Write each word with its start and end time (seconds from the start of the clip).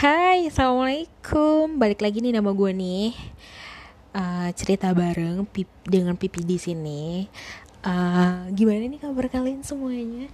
Hai, 0.00 0.48
assalamualaikum. 0.48 1.76
Balik 1.76 2.00
lagi 2.00 2.24
nih 2.24 2.32
nama 2.32 2.56
gue 2.56 2.72
nih. 2.72 3.12
Uh, 4.16 4.48
cerita 4.56 4.88
bareng 4.96 5.44
pip, 5.44 5.68
dengan 5.84 6.16
pipi 6.16 6.40
di 6.40 6.56
sini. 6.56 7.28
Uh, 7.84 8.48
gimana 8.56 8.88
nih 8.88 8.96
kabar 8.96 9.28
kalian 9.28 9.60
semuanya? 9.60 10.32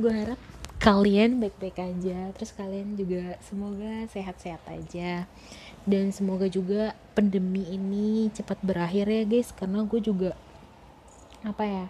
Gue 0.00 0.08
harap 0.08 0.40
kalian 0.80 1.36
baik-baik 1.36 1.84
aja. 1.84 2.32
Terus 2.32 2.56
kalian 2.56 2.96
juga 2.96 3.36
semoga 3.44 4.08
sehat-sehat 4.08 4.64
aja. 4.72 5.28
Dan 5.84 6.08
semoga 6.08 6.48
juga 6.48 6.96
pandemi 7.12 7.76
ini 7.76 8.32
cepat 8.32 8.56
berakhir 8.64 9.04
ya 9.04 9.28
guys. 9.28 9.52
Karena 9.52 9.84
gue 9.84 10.00
juga 10.00 10.32
apa 11.44 11.60
ya, 11.60 11.86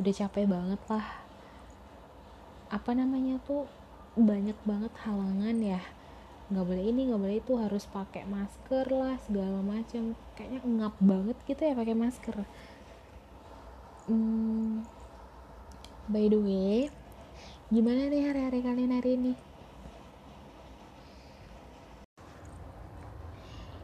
udah 0.00 0.14
capek 0.16 0.48
banget 0.48 0.80
lah. 0.88 1.12
Apa 2.72 2.96
namanya 2.96 3.36
tuh 3.44 3.68
banyak 4.16 4.56
banget 4.64 4.96
halangan 5.04 5.60
ya 5.60 5.97
nggak 6.48 6.64
boleh 6.64 6.84
ini 6.88 7.12
nggak 7.12 7.20
boleh 7.20 7.36
itu 7.44 7.52
harus 7.60 7.84
pakai 7.84 8.24
masker 8.24 8.88
lah 8.88 9.20
segala 9.20 9.60
macam. 9.60 10.16
Kayaknya 10.32 10.60
ngap 10.64 10.94
banget 10.96 11.36
gitu 11.44 11.60
ya 11.60 11.76
pakai 11.76 11.92
masker. 11.92 12.36
Hmm, 14.08 14.88
by 16.08 16.32
the 16.32 16.40
way 16.40 16.88
gimana 17.68 18.08
nih 18.08 18.24
hari-hari 18.24 18.64
kalian 18.64 18.96
hari 18.96 19.20
ini? 19.20 19.32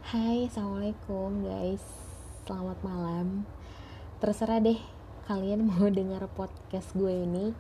Hai 0.09 0.49
assalamualaikum 0.49 1.45
guys. 1.45 1.85
Selamat 2.49 2.81
malam. 2.81 3.45
Terserah 4.25 4.65
deh 4.65 4.81
kalian 5.29 5.65
mau 5.69 5.93
dengar 5.93 6.25
podcast 6.33 6.97
gue 6.97 7.13
ini 7.13 7.53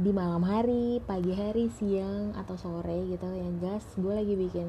di 0.00 0.16
malam 0.16 0.40
hari, 0.48 0.96
pagi 1.04 1.36
hari, 1.36 1.68
siang 1.68 2.32
atau 2.32 2.56
sore 2.56 3.04
gitu. 3.12 3.28
Yang 3.36 3.54
gas 3.60 3.84
gue 4.00 4.08
lagi 4.16 4.32
bikin 4.32 4.68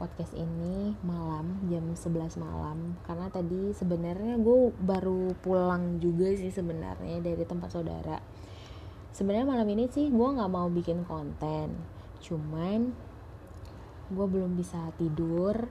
podcast 0.00 0.32
ini 0.32 0.96
malam 1.04 1.60
jam 1.68 1.84
11 1.92 2.40
malam. 2.40 2.96
Karena 3.04 3.28
tadi 3.28 3.76
sebenarnya 3.76 4.40
gue 4.40 4.72
baru 4.80 5.36
pulang 5.44 6.00
juga 6.00 6.32
sih 6.32 6.48
sebenarnya 6.48 7.20
dari 7.20 7.44
tempat 7.44 7.68
saudara. 7.68 8.16
Sebenarnya 9.12 9.44
malam 9.44 9.68
ini 9.68 9.92
sih 9.92 10.08
gue 10.08 10.28
nggak 10.40 10.52
mau 10.56 10.72
bikin 10.72 11.04
konten. 11.04 11.76
Cuman 12.24 12.96
gue 14.08 14.26
belum 14.32 14.56
bisa 14.56 14.88
tidur 14.96 15.68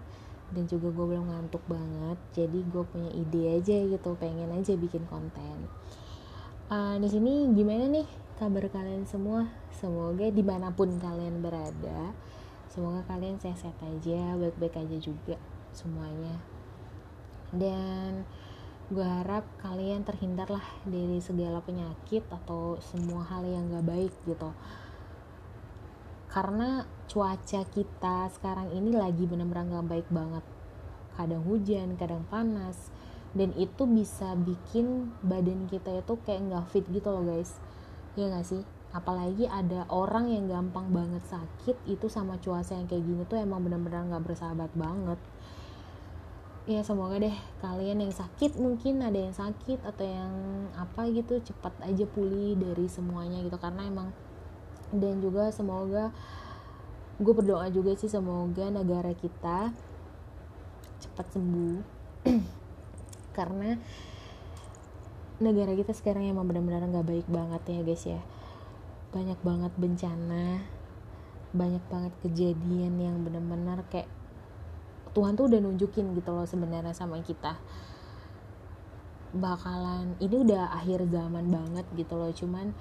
dan 0.54 0.70
juga 0.70 0.94
gue 0.94 1.06
belum 1.10 1.26
ngantuk 1.26 1.66
banget. 1.66 2.22
Jadi 2.38 2.70
gue 2.70 2.86
punya 2.86 3.10
ide 3.18 3.58
aja 3.58 3.82
gitu 3.82 4.14
pengen 4.22 4.54
aja 4.54 4.78
bikin 4.78 5.10
konten 5.10 5.66
uh, 6.70 6.96
di 6.98 7.08
sini 7.10 7.52
gimana 7.54 7.90
nih 7.90 8.08
kabar 8.38 8.66
kalian 8.70 9.06
semua? 9.06 9.50
Semoga 9.76 10.30
di 10.32 10.44
mana 10.44 10.72
pun 10.72 10.96
kalian 10.98 11.44
berada 11.44 12.16
semoga 12.76 13.08
kalian 13.08 13.40
sehat-sehat 13.40 13.80
aja 13.88 14.36
baik-baik 14.36 14.76
aja 14.76 14.98
juga 15.00 15.40
semuanya. 15.72 16.36
Dan 17.56 18.28
gue 18.92 19.08
harap 19.08 19.48
kalian 19.64 20.04
terhindar 20.04 20.52
lah 20.52 20.68
dari 20.84 21.24
segala 21.24 21.64
penyakit 21.64 22.28
atau 22.28 22.76
semua 22.84 23.24
hal 23.32 23.48
yang 23.48 23.72
gak 23.72 23.88
baik 23.88 24.14
gitu. 24.28 24.52
Karena 26.28 26.84
cuaca 27.08 27.62
kita 27.64 28.28
sekarang 28.36 28.76
ini 28.76 28.92
lagi 28.92 29.24
benar-benar 29.24 29.80
gak 29.80 29.88
baik 29.88 30.08
banget. 30.12 30.44
Kadang 31.16 31.48
hujan 31.48 31.96
kadang 31.96 32.28
panas 32.28 32.92
dan 33.36 33.52
itu 33.60 33.84
bisa 33.84 34.32
bikin 34.40 35.12
badan 35.20 35.68
kita 35.68 35.92
itu 36.00 36.16
kayak 36.24 36.42
nggak 36.48 36.66
fit 36.72 36.88
gitu 36.88 37.12
loh 37.12 37.28
guys. 37.28 37.60
Ya 38.16 38.32
nggak 38.32 38.48
sih? 38.48 38.64
Apalagi 38.96 39.44
ada 39.52 39.84
orang 39.92 40.32
yang 40.32 40.48
gampang 40.48 40.88
banget 40.96 41.20
sakit 41.28 41.76
itu 41.84 42.08
sama 42.08 42.40
cuaca 42.40 42.72
yang 42.72 42.88
kayak 42.88 43.04
gini 43.04 43.28
tuh 43.28 43.36
emang 43.36 43.60
benar-benar 43.60 44.08
nggak 44.08 44.24
bersahabat 44.24 44.72
banget. 44.72 45.20
Ya 46.66 46.82
semoga 46.82 47.20
deh 47.20 47.36
kalian 47.60 48.08
yang 48.08 48.16
sakit 48.16 48.56
mungkin 48.58 49.04
ada 49.04 49.20
yang 49.20 49.36
sakit 49.36 49.84
atau 49.84 50.08
yang 50.08 50.32
apa 50.74 51.06
gitu 51.12 51.38
cepat 51.44 51.76
aja 51.84 52.08
pulih 52.08 52.56
dari 52.56 52.88
semuanya 52.88 53.44
gitu. 53.44 53.60
Karena 53.60 53.84
emang 53.84 54.16
dan 54.96 55.20
juga 55.20 55.52
semoga 55.52 56.16
gue 57.20 57.34
berdoa 57.36 57.68
juga 57.68 57.96
sih 58.00 58.08
semoga 58.08 58.72
negara 58.72 59.12
kita 59.12 59.76
cepat 61.04 61.26
sembuh 61.36 61.80
karena 63.36 63.76
negara 65.44 65.76
kita 65.76 65.92
sekarang 65.92 66.32
emang 66.32 66.48
benar-benar 66.48 66.88
nggak 66.88 67.08
baik 67.08 67.28
banget 67.28 67.62
ya 67.68 67.80
guys 67.84 68.04
ya. 68.08 68.22
Banyak 69.12 69.40
banget 69.44 69.74
bencana 69.76 70.64
banyak 71.56 71.84
banget 71.88 72.14
kejadian 72.20 73.00
yang 73.00 73.24
benar-benar 73.24 73.88
kayak 73.88 74.12
Tuhan 75.16 75.40
tuh 75.40 75.48
udah 75.48 75.64
nunjukin 75.64 76.12
gitu 76.12 76.36
loh 76.36 76.44
sebenarnya 76.44 76.92
sama 76.92 77.24
kita. 77.24 77.56
Bakalan 79.32 80.20
ini 80.20 80.36
udah 80.44 80.76
akhir 80.76 81.08
zaman 81.08 81.48
banget 81.48 81.88
gitu 81.96 82.16
loh 82.20 82.32
cuman 82.32 82.76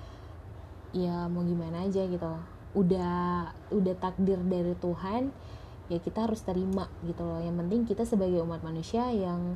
ya 0.95 1.27
mau 1.27 1.43
gimana 1.43 1.87
aja 1.87 2.07
gitu 2.07 2.35
udah 2.75 3.51
udah 3.75 3.95
takdir 3.99 4.39
dari 4.39 4.75
Tuhan 4.79 5.35
ya 5.91 5.99
kita 6.03 6.27
harus 6.27 6.43
terima 6.43 6.91
gitu 7.07 7.23
loh. 7.23 7.39
Yang 7.39 7.57
penting 7.63 7.81
kita 7.87 8.03
sebagai 8.03 8.43
umat 8.43 8.67
manusia 8.67 9.07
yang 9.15 9.55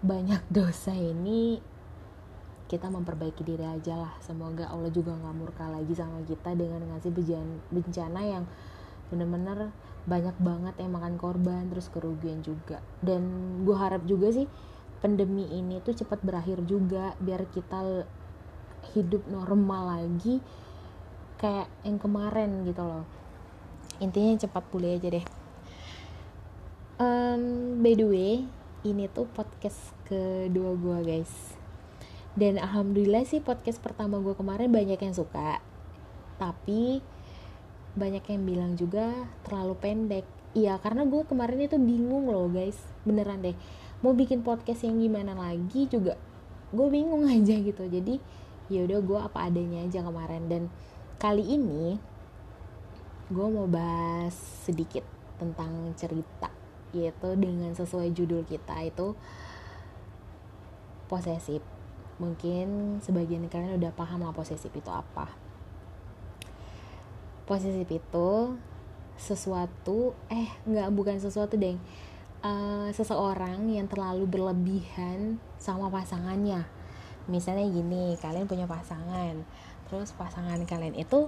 banyak 0.00 0.40
dosa 0.48 0.96
ini 0.96 1.60
kita 2.70 2.86
memperbaiki 2.86 3.42
diri 3.42 3.66
aja 3.66 3.98
lah. 3.98 4.12
Semoga 4.22 4.70
Allah 4.70 4.88
juga 4.94 5.12
nggak 5.12 5.36
murka 5.36 5.66
lagi 5.66 5.92
sama 5.92 6.22
kita 6.24 6.54
dengan 6.54 6.86
ngasih 6.94 7.12
bencana 7.68 8.20
yang 8.22 8.44
bener-bener 9.10 9.74
banyak 10.06 10.32
banget 10.40 10.74
yang 10.80 10.94
makan 10.94 11.18
korban 11.20 11.68
terus 11.68 11.90
kerugian 11.92 12.40
juga. 12.40 12.80
Dan 13.02 13.26
gue 13.66 13.76
harap 13.76 14.06
juga 14.06 14.32
sih 14.32 14.46
pandemi 15.04 15.50
ini 15.50 15.82
tuh 15.84 15.98
cepat 15.98 16.22
berakhir 16.24 16.64
juga 16.64 17.12
biar 17.18 17.50
kita 17.50 18.06
hidup 18.96 19.28
normal 19.28 20.00
lagi 20.00 20.40
kayak 21.36 21.68
yang 21.84 21.98
kemarin 22.00 22.64
gitu 22.64 22.80
loh. 22.86 23.04
Intinya 24.00 24.38
cepat 24.40 24.64
pulih 24.72 24.96
aja 24.96 25.10
deh. 25.10 25.26
Um, 27.00 27.80
by 27.82 27.96
the 27.96 28.06
way 28.06 28.32
ini 28.84 29.08
tuh 29.12 29.28
podcast 29.60 29.92
kedua 30.08 30.72
gue 30.72 30.98
guys. 31.04 31.52
Dan 32.32 32.56
alhamdulillah 32.56 33.28
sih 33.28 33.44
podcast 33.44 33.76
pertama 33.76 34.16
gue 34.16 34.32
kemarin 34.32 34.72
banyak 34.72 34.96
yang 34.96 35.12
suka. 35.12 35.60
Tapi 36.40 37.04
banyak 37.92 38.24
yang 38.24 38.42
bilang 38.48 38.72
juga 38.80 39.12
terlalu 39.44 39.76
pendek. 39.76 40.24
Iya 40.56 40.80
karena 40.80 41.04
gue 41.04 41.28
kemarin 41.28 41.60
itu 41.60 41.76
bingung 41.76 42.32
loh 42.32 42.48
guys. 42.48 42.80
Beneran 43.04 43.44
deh. 43.44 43.52
Mau 44.00 44.16
bikin 44.16 44.40
podcast 44.40 44.80
yang 44.88 44.96
gimana 44.96 45.36
lagi 45.36 45.84
juga 45.92 46.16
gue 46.72 46.86
bingung 46.88 47.28
aja 47.36 47.52
gitu. 47.60 47.84
Jadi 47.84 48.16
ya 48.72 48.88
udah 48.88 49.00
gue 49.04 49.18
apa 49.20 49.44
adanya 49.44 49.84
aja 49.84 50.00
kemarin. 50.00 50.48
Dan 50.48 50.62
kali 51.20 51.44
ini 51.44 52.00
gue 53.28 53.44
mau 53.52 53.68
bahas 53.68 54.32
sedikit 54.64 55.04
tentang 55.36 55.92
cerita 56.00 56.48
yaitu 56.96 57.28
dengan 57.36 57.76
sesuai 57.76 58.08
judul 58.16 58.42
kita 58.48 58.88
itu 58.88 59.14
posesif. 61.10 61.58
Mungkin 62.22 63.00
sebagian 63.02 63.50
kalian 63.50 63.82
udah 63.82 63.90
paham 63.90 64.22
lah 64.22 64.30
posesif 64.30 64.70
itu 64.70 64.86
apa. 64.86 65.26
Posesif 67.50 67.90
itu 67.90 68.30
sesuatu 69.18 70.14
eh 70.30 70.46
nggak 70.64 70.94
bukan 70.94 71.18
sesuatu 71.18 71.58
deng 71.58 71.76
uh, 72.40 72.88
seseorang 72.94 73.68
yang 73.68 73.90
terlalu 73.90 74.30
berlebihan 74.30 75.42
sama 75.58 75.90
pasangannya. 75.90 76.62
Misalnya 77.26 77.66
gini 77.66 78.14
kalian 78.22 78.46
punya 78.46 78.70
pasangan. 78.70 79.42
Terus 79.90 80.14
pasangan 80.14 80.62
kalian 80.62 80.94
itu 80.94 81.26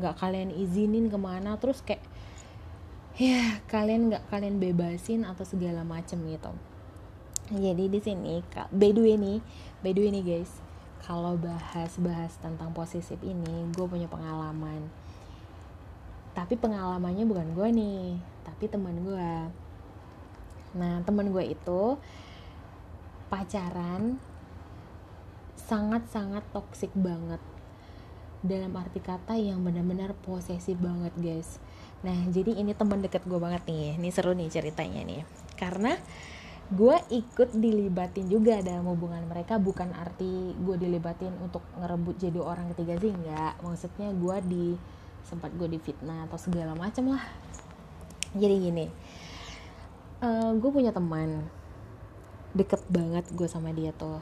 nggak 0.00 0.16
kalian 0.22 0.54
izinin 0.54 1.10
ke 1.10 1.18
mana 1.18 1.58
terus 1.58 1.82
kayak 1.82 2.02
ya 3.18 3.58
kalian 3.66 4.08
nggak 4.08 4.22
kalian 4.30 4.62
bebasin 4.62 5.26
atau 5.26 5.42
segala 5.42 5.82
macem 5.82 6.22
gitu 6.30 6.54
jadi 7.50 7.84
di 7.90 8.00
sini 8.00 8.40
by 8.70 8.90
the 8.94 9.02
way 9.02 9.16
nih 9.18 9.38
by 9.82 9.90
the 9.90 10.00
way 10.06 10.10
nih 10.14 10.24
guys 10.24 10.62
kalau 11.02 11.34
bahas-bahas 11.34 12.38
tentang 12.38 12.70
posesif 12.70 13.18
ini 13.26 13.66
gue 13.74 13.86
punya 13.86 14.06
pengalaman 14.06 14.86
tapi 16.32 16.54
pengalamannya 16.54 17.26
bukan 17.26 17.48
gue 17.58 17.68
nih 17.74 18.02
tapi 18.46 18.70
teman 18.70 19.02
gue 19.02 19.32
nah 20.78 21.02
teman 21.02 21.34
gue 21.34 21.44
itu 21.50 21.98
pacaran 23.26 24.22
sangat-sangat 25.58 26.42
toksik 26.54 26.90
banget 26.94 27.42
dalam 28.40 28.72
arti 28.72 29.02
kata 29.02 29.36
yang 29.36 29.60
benar-benar 29.66 30.14
posesif 30.22 30.78
banget 30.78 31.12
guys 31.18 31.58
Nah, 32.00 32.16
jadi 32.32 32.56
ini 32.56 32.72
teman 32.72 33.04
deket 33.04 33.28
gue 33.28 33.36
banget 33.36 33.60
nih. 33.68 34.00
Ini 34.00 34.08
seru 34.08 34.32
nih 34.32 34.48
ceritanya 34.48 35.04
nih. 35.04 35.20
Karena 35.60 35.92
gue 36.70 36.96
ikut 37.10 37.50
dilibatin 37.54 38.30
juga 38.30 38.62
dalam 38.62 38.86
hubungan 38.86 39.26
mereka. 39.26 39.58
Bukan 39.58 39.90
arti 39.94 40.54
gue 40.54 40.76
dilibatin 40.78 41.34
untuk 41.42 41.66
ngerebut 41.78 42.16
jadi 42.18 42.38
orang 42.38 42.70
ketiga 42.74 42.94
sih, 42.98 43.10
enggak. 43.10 43.58
Maksudnya 43.62 44.08
gue 44.14 44.36
di 44.46 44.66
sempat 45.26 45.52
gue 45.54 45.68
difitnah 45.68 46.26
atau 46.26 46.38
segala 46.40 46.72
macam 46.74 47.16
lah 47.16 47.24
jadi 48.34 48.54
gini 48.56 48.86
uh, 50.22 50.54
gue 50.56 50.70
punya 50.70 50.94
teman 50.94 51.46
deket 52.54 52.82
banget 52.90 53.26
gue 53.30 53.46
sama 53.46 53.70
dia 53.70 53.94
tuh 53.94 54.18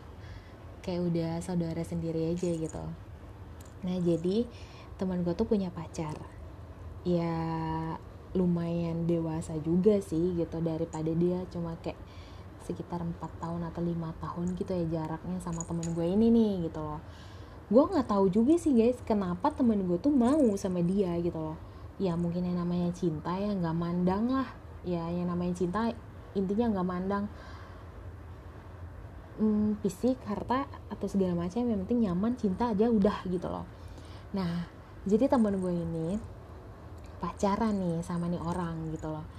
kayak 0.84 1.00
udah 1.08 1.32
saudara 1.40 1.80
sendiri 1.84 2.32
aja 2.32 2.50
gitu 2.52 2.84
nah 3.84 3.96
jadi 4.00 4.44
teman 5.00 5.22
gue 5.22 5.32
tuh 5.36 5.46
punya 5.46 5.70
pacar 5.70 6.16
ya 7.06 7.32
lumayan 8.36 9.08
dewasa 9.08 9.56
juga 9.64 9.96
sih 10.04 10.36
gitu 10.36 10.60
daripada 10.60 11.08
dia 11.16 11.40
cuma 11.48 11.78
kayak 11.80 11.96
sekitar 12.68 13.00
empat 13.00 13.32
tahun 13.40 13.64
atau 13.72 13.80
lima 13.80 14.12
tahun 14.20 14.52
gitu 14.60 14.76
ya 14.76 14.84
jaraknya 15.00 15.40
sama 15.40 15.64
temen 15.64 15.88
gue 15.96 16.04
ini 16.04 16.28
nih 16.28 16.68
gitu 16.68 16.84
loh. 16.84 17.00
Gue 17.72 17.84
nggak 17.88 18.12
tahu 18.12 18.28
juga 18.28 18.60
sih 18.60 18.76
guys 18.76 19.00
kenapa 19.08 19.48
temen 19.48 19.88
gue 19.88 19.96
tuh 19.96 20.12
mau 20.12 20.52
sama 20.60 20.84
dia 20.84 21.16
gitu 21.24 21.40
loh. 21.40 21.56
Ya 21.96 22.12
mungkin 22.14 22.44
yang 22.44 22.60
namanya 22.60 22.92
cinta 22.92 23.32
ya 23.40 23.56
nggak 23.56 23.76
mandang 23.76 24.28
lah. 24.28 24.48
Ya 24.84 25.08
yang 25.08 25.32
namanya 25.32 25.56
cinta 25.56 25.88
intinya 26.36 26.76
nggak 26.76 26.88
mandang. 26.88 27.24
Hmm, 29.40 29.80
fisik 29.80 30.20
harta 30.28 30.68
atau 30.92 31.06
segala 31.08 31.32
macam 31.32 31.64
yang 31.64 31.80
penting 31.88 32.04
nyaman 32.04 32.36
cinta 32.36 32.76
aja 32.76 32.92
udah 32.92 33.24
gitu 33.24 33.48
loh. 33.48 33.64
Nah 34.36 34.68
jadi 35.08 35.24
temen 35.24 35.56
gue 35.56 35.72
ini 35.72 36.20
pacaran 37.18 37.74
nih 37.80 38.04
sama 38.04 38.30
nih 38.30 38.38
orang 38.38 38.94
gitu 38.94 39.10
loh 39.10 39.37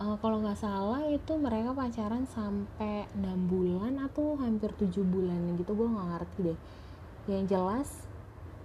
uh, 0.00 0.16
kalau 0.20 0.44
nggak 0.44 0.60
salah 0.60 1.02
itu 1.08 1.32
mereka 1.40 1.72
pacaran 1.72 2.28
sampai 2.28 3.08
6 3.16 3.22
bulan 3.48 3.96
atau 4.04 4.36
hampir 4.36 4.72
7 4.76 4.92
bulan 5.04 5.56
gitu 5.56 5.72
gue 5.72 5.88
nggak 5.88 6.08
ngerti 6.16 6.38
deh. 6.52 6.58
Yang 7.26 7.44
jelas 7.56 7.88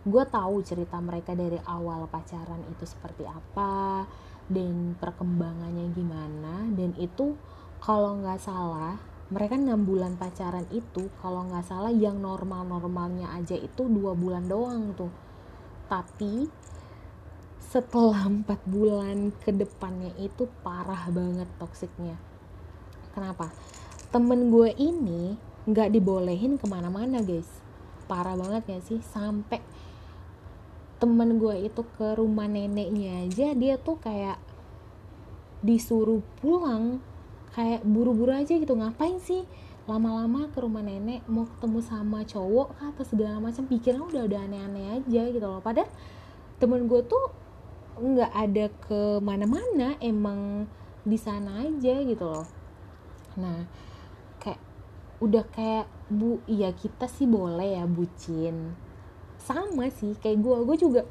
gue 0.02 0.24
tahu 0.26 0.66
cerita 0.66 0.98
mereka 0.98 1.38
dari 1.38 1.62
awal 1.70 2.10
pacaran 2.10 2.66
itu 2.74 2.90
seperti 2.90 3.22
apa 3.30 4.10
dan 4.50 4.98
perkembangannya 4.98 5.94
gimana 5.94 6.66
dan 6.74 6.98
itu 6.98 7.38
kalau 7.78 8.18
nggak 8.18 8.42
salah 8.42 8.98
mereka 9.32 9.56
enam 9.56 9.86
bulan 9.86 10.18
pacaran 10.18 10.66
itu 10.74 11.08
kalau 11.22 11.48
nggak 11.48 11.64
salah 11.64 11.94
yang 11.94 12.20
normal 12.20 12.68
normalnya 12.68 13.32
aja 13.32 13.56
itu 13.56 13.88
dua 13.88 14.12
bulan 14.12 14.44
doang 14.50 14.92
tuh. 14.98 15.14
Tapi 15.88 16.50
setelah 17.72 18.28
empat 18.28 18.60
bulan 18.68 19.32
ke 19.40 19.56
depannya 19.56 20.12
itu 20.20 20.44
parah 20.60 21.08
banget 21.08 21.48
toksiknya. 21.56 22.20
Kenapa? 23.16 23.48
Temen 24.12 24.52
gue 24.52 24.76
ini 24.76 25.40
nggak 25.64 25.96
dibolehin 25.96 26.60
ke 26.60 26.68
mana-mana 26.68 27.24
guys. 27.24 27.48
Parah 28.12 28.36
banget 28.36 28.76
ya 28.76 28.80
sih? 28.84 29.00
Sampai 29.00 29.64
temen 31.00 31.40
gue 31.40 31.72
itu 31.72 31.82
ke 31.96 32.20
rumah 32.20 32.52
neneknya 32.52 33.24
aja 33.24 33.56
dia 33.56 33.80
tuh 33.80 33.96
kayak 34.04 34.36
disuruh 35.64 36.20
pulang 36.44 37.00
kayak 37.56 37.88
buru-buru 37.88 38.36
aja 38.36 38.52
gitu. 38.52 38.76
Ngapain 38.76 39.16
sih 39.24 39.48
lama-lama 39.88 40.52
ke 40.52 40.60
rumah 40.60 40.84
nenek 40.84 41.24
mau 41.32 41.48
ketemu 41.48 41.80
sama 41.88 42.28
cowok 42.28 42.76
atau 42.84 43.04
segala 43.08 43.40
macam? 43.40 43.64
Pikiran 43.64 44.12
udah 44.12 44.28
udah 44.28 44.40
aneh-aneh 44.44 45.00
aja 45.00 45.24
gitu 45.32 45.48
loh. 45.48 45.64
Padahal 45.64 45.88
temen 46.60 46.84
gue 46.92 47.00
tuh 47.08 47.40
nggak 48.02 48.34
ada 48.34 48.66
ke 48.82 49.22
mana-mana 49.22 49.94
emang 50.02 50.66
di 51.06 51.18
sana 51.22 51.62
aja 51.62 52.02
gitu 52.02 52.26
loh. 52.26 52.48
Nah 53.38 53.66
kayak 54.42 54.62
udah 55.22 55.46
kayak 55.54 55.86
bu 56.10 56.42
iya 56.50 56.74
kita 56.74 57.06
sih 57.06 57.30
boleh 57.30 57.78
ya 57.78 57.86
bucin. 57.86 58.74
Sama 59.38 59.90
sih 59.94 60.18
kayak 60.18 60.42
gue 60.42 60.58
gue 60.66 60.78
juga 60.82 61.02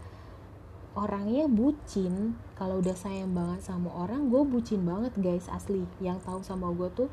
orangnya 0.99 1.47
bucin. 1.47 2.35
Kalau 2.59 2.83
udah 2.83 2.99
sayang 2.99 3.33
banget 3.33 3.65
sama 3.65 3.95
orang 3.95 4.29
gue 4.29 4.43
bucin 4.43 4.83
banget 4.83 5.15
guys 5.19 5.47
asli. 5.47 5.87
Yang 6.03 6.27
tahu 6.27 6.41
sama 6.43 6.75
gue 6.75 6.91
tuh 6.91 7.11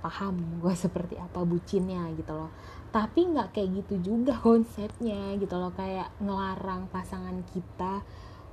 paham 0.00 0.60
gue 0.64 0.74
seperti 0.88 1.20
apa 1.20 1.44
bucinnya 1.44 2.08
gitu 2.16 2.32
loh. 2.32 2.50
Tapi 2.88 3.36
nggak 3.36 3.52
kayak 3.52 3.84
gitu 3.84 4.16
juga 4.16 4.32
konsepnya 4.44 5.36
gitu 5.36 5.54
loh 5.60 5.72
kayak 5.76 6.08
ngelarang 6.24 6.88
pasangan 6.88 7.44
kita 7.52 8.00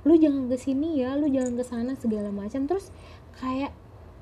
lu 0.06 0.14
jangan 0.14 0.46
ke 0.46 0.54
sini 0.54 1.02
ya 1.02 1.18
lu 1.18 1.26
jangan 1.26 1.58
ke 1.58 1.64
sana 1.66 1.92
segala 1.98 2.30
macam. 2.30 2.70
Terus 2.70 2.94
kayak 3.42 3.74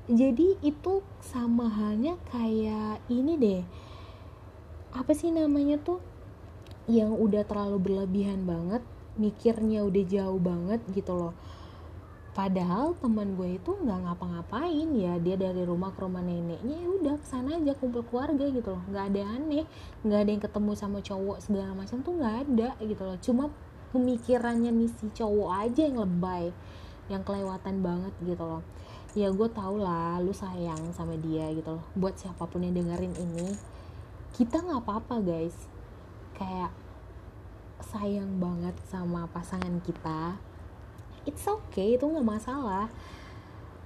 jadi 0.09 0.57
itu 0.65 1.05
sama 1.21 1.69
halnya 1.69 2.17
kayak 2.33 3.05
ini 3.13 3.37
deh. 3.37 3.63
Apa 4.97 5.13
sih 5.13 5.29
namanya 5.29 5.77
tuh? 5.77 6.01
Yang 6.89 7.13
udah 7.17 7.43
terlalu 7.45 7.77
berlebihan 7.81 8.45
banget 8.49 8.81
mikirnya 9.15 9.85
udah 9.85 10.03
jauh 10.05 10.41
banget 10.41 10.81
gitu 10.93 11.13
loh. 11.13 11.33
Padahal 12.35 12.99
teman 12.99 13.39
gue 13.39 13.55
itu 13.55 13.71
nggak 13.71 13.99
ngapa-ngapain 14.05 14.91
ya 14.91 15.15
dia 15.23 15.39
dari 15.39 15.63
rumah 15.63 15.95
ke 15.95 16.03
rumah 16.03 16.19
neneknya 16.19 16.75
ya 16.83 16.89
udah 16.99 17.15
ke 17.15 17.25
sana 17.31 17.55
aja 17.55 17.71
kumpul 17.79 18.03
keluarga 18.03 18.51
gitu 18.51 18.75
loh. 18.75 18.83
Nggak 18.91 19.05
ada 19.15 19.21
aneh 19.39 19.65
nggak 20.03 20.19
ada 20.19 20.29
yang 20.35 20.43
ketemu 20.43 20.71
sama 20.75 20.99
cowok 20.99 21.37
segala 21.39 21.71
macam 21.71 22.03
tuh 22.03 22.13
nggak 22.19 22.35
ada 22.43 22.69
gitu 22.83 23.03
loh. 23.07 23.17
Cuma 23.23 23.43
pemikirannya 23.95 24.75
nih 24.75 24.91
si 24.91 25.07
cowok 25.15 25.49
aja 25.63 25.81
yang 25.87 26.03
lebay 26.03 26.51
yang 27.07 27.23
kelewatan 27.23 27.79
banget 27.79 28.13
gitu 28.27 28.43
loh. 28.43 28.63
Ya 29.15 29.31
gue 29.31 29.47
tau 29.47 29.79
lah 29.79 30.19
lu 30.19 30.35
sayang 30.35 30.91
sama 30.91 31.15
dia 31.15 31.47
gitu 31.55 31.79
loh. 31.79 31.85
Buat 31.95 32.19
siapa 32.19 32.43
pun 32.43 32.67
yang 32.67 32.75
dengerin 32.75 33.15
ini 33.15 33.47
kita 34.35 34.59
nggak 34.59 34.83
apa-apa 34.83 35.23
guys. 35.23 35.55
Kayak 36.35 36.75
sayang 37.79 38.43
banget 38.43 38.75
sama 38.91 39.31
pasangan 39.31 39.79
kita 39.79 40.35
it's 41.25 41.45
okay 41.49 41.97
itu 41.97 42.05
nggak 42.05 42.25
masalah. 42.25 42.87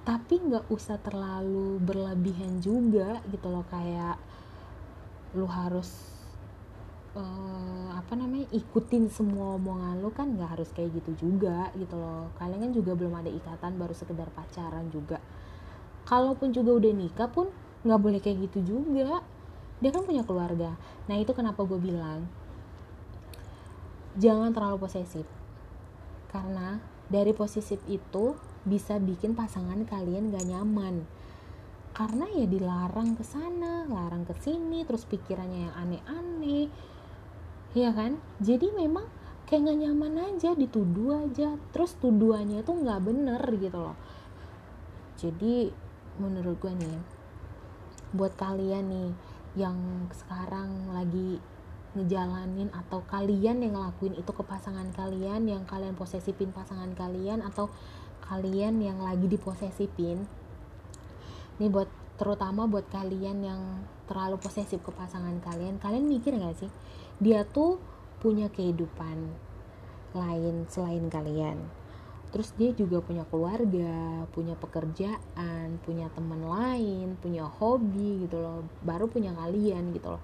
Tapi 0.04 0.34
nggak 0.40 0.68
usah 0.72 1.00
terlalu 1.00 1.80
berlebihan 1.80 2.60
juga 2.60 3.20
gitu 3.28 3.48
loh 3.48 3.64
kayak 3.68 4.16
lu 5.36 5.46
harus 5.48 5.88
uh, 7.16 7.49
ikutin 8.50 9.06
semua 9.10 9.54
omongan 9.54 10.02
lo 10.02 10.10
kan 10.10 10.34
nggak 10.34 10.58
harus 10.58 10.70
kayak 10.74 10.90
gitu 10.98 11.30
juga 11.30 11.70
gitu 11.78 11.94
loh. 11.94 12.34
Kalian 12.38 12.68
kan 12.68 12.72
juga 12.74 12.92
belum 12.98 13.14
ada 13.14 13.30
ikatan 13.30 13.78
baru 13.78 13.94
sekedar 13.94 14.26
pacaran 14.34 14.90
juga. 14.90 15.22
Kalaupun 16.06 16.50
juga 16.50 16.74
udah 16.74 16.92
nikah 16.92 17.30
pun 17.30 17.50
nggak 17.86 18.00
boleh 18.02 18.20
kayak 18.22 18.50
gitu 18.50 18.60
juga. 18.66 19.22
Dia 19.80 19.90
kan 19.94 20.02
punya 20.04 20.26
keluarga. 20.26 20.74
Nah 21.06 21.16
itu 21.16 21.30
kenapa 21.32 21.62
gue 21.64 21.78
bilang 21.78 22.26
jangan 24.18 24.50
terlalu 24.50 24.82
posesif. 24.82 25.26
Karena 26.30 26.78
dari 27.10 27.34
posesif 27.34 27.78
itu 27.86 28.34
bisa 28.62 29.00
bikin 29.00 29.34
pasangan 29.34 29.82
kalian 29.88 30.30
gak 30.30 30.46
nyaman. 30.46 31.02
Karena 31.90 32.26
ya 32.30 32.46
dilarang 32.46 33.18
ke 33.18 33.24
sana, 33.26 33.82
larang 33.90 34.22
ke 34.22 34.34
sini, 34.38 34.86
terus 34.86 35.04
pikirannya 35.10 35.68
yang 35.68 35.74
aneh-aneh, 35.74 36.70
Iya 37.70 37.94
kan? 37.94 38.18
Jadi 38.42 38.74
memang 38.74 39.06
kayak 39.46 39.70
gak 39.70 39.78
nyaman 39.78 40.14
aja 40.34 40.54
dituduh 40.58 41.26
aja. 41.26 41.54
Terus 41.70 41.94
tuduhannya 42.02 42.66
tuh 42.66 42.82
nggak 42.82 43.00
bener 43.02 43.42
gitu 43.58 43.78
loh. 43.78 43.96
Jadi 45.20 45.70
menurut 46.18 46.58
gue 46.58 46.72
nih 46.74 46.98
buat 48.10 48.34
kalian 48.34 48.90
nih 48.90 49.10
yang 49.54 50.06
sekarang 50.10 50.90
lagi 50.90 51.38
ngejalanin 51.94 52.70
atau 52.70 53.02
kalian 53.06 53.62
yang 53.62 53.74
ngelakuin 53.74 54.14
itu 54.14 54.30
ke 54.30 54.42
pasangan 54.46 54.86
kalian 54.94 55.42
yang 55.46 55.62
kalian 55.66 55.98
posesifin 55.98 56.54
pasangan 56.54 56.94
kalian 56.94 57.42
atau 57.42 57.66
kalian 58.22 58.78
yang 58.78 59.02
lagi 59.02 59.26
diposesifin 59.26 60.22
ini 61.58 61.66
buat 61.66 61.90
terutama 62.14 62.70
buat 62.70 62.86
kalian 62.94 63.42
yang 63.42 63.62
terlalu 64.06 64.38
posesif 64.38 64.78
ke 64.86 64.92
pasangan 64.94 65.34
kalian 65.42 65.82
kalian 65.82 66.06
mikir 66.06 66.38
gak 66.38 66.54
sih 66.62 66.70
dia 67.20 67.44
tuh 67.44 67.76
punya 68.18 68.48
kehidupan 68.48 69.30
lain 70.16 70.66
selain 70.66 71.06
kalian. 71.12 71.60
Terus 72.30 72.54
dia 72.54 72.70
juga 72.72 73.02
punya 73.02 73.26
keluarga 73.26 74.24
punya 74.30 74.54
pekerjaan 74.54 75.82
punya 75.82 76.06
teman 76.14 76.46
lain 76.46 77.18
punya 77.20 77.44
hobi 77.44 78.24
gitu 78.26 78.40
loh. 78.40 78.64
Baru 78.82 79.06
punya 79.06 79.36
kalian 79.36 79.92
gitu 79.92 80.16
loh. 80.16 80.22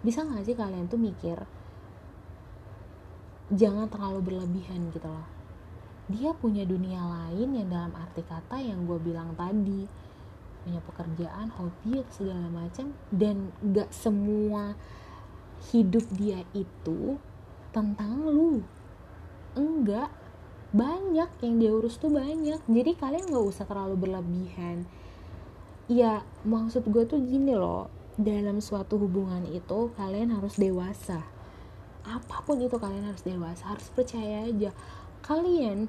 Bisa 0.00 0.22
gak 0.22 0.46
sih 0.46 0.54
kalian 0.54 0.86
tuh 0.86 1.00
mikir 1.00 1.42
jangan 3.48 3.88
terlalu 3.88 4.32
berlebihan 4.32 4.92
gitu 4.92 5.08
loh. 5.08 5.26
Dia 6.08 6.32
punya 6.36 6.64
dunia 6.64 7.00
lain 7.00 7.48
yang 7.52 7.68
dalam 7.68 7.92
arti 7.96 8.24
kata 8.24 8.60
yang 8.60 8.84
gue 8.84 8.96
bilang 9.00 9.32
tadi. 9.36 9.88
Punya 10.64 10.80
pekerjaan 10.84 11.48
hobi 11.56 12.04
segala 12.12 12.48
macam 12.52 12.92
dan 13.08 13.52
gak 13.64 13.88
semua 13.88 14.76
hidup 15.70 16.04
dia 16.14 16.42
itu 16.54 17.18
tentang 17.74 18.26
lu. 18.26 18.64
Enggak. 19.54 20.10
Banyak 20.68 21.30
yang 21.40 21.54
dia 21.56 21.70
urus 21.72 21.96
tuh 21.96 22.12
banyak. 22.12 22.60
Jadi 22.68 22.90
kalian 22.96 23.28
nggak 23.32 23.46
usah 23.48 23.64
terlalu 23.64 23.96
berlebihan. 24.08 24.84
Ya 25.88 26.20
maksud 26.44 26.84
gue 26.88 27.04
tuh 27.08 27.20
gini 27.20 27.56
loh. 27.56 27.88
Dalam 28.18 28.58
suatu 28.58 28.98
hubungan 28.98 29.46
itu 29.48 29.94
kalian 29.96 30.34
harus 30.34 30.60
dewasa. 30.60 31.24
Apa 32.04 32.44
pun 32.44 32.60
itu 32.60 32.76
kalian 32.76 33.08
harus 33.08 33.24
dewasa 33.24 33.72
harus 33.72 33.88
percaya 33.94 34.44
aja. 34.44 34.74
Kalian 35.24 35.88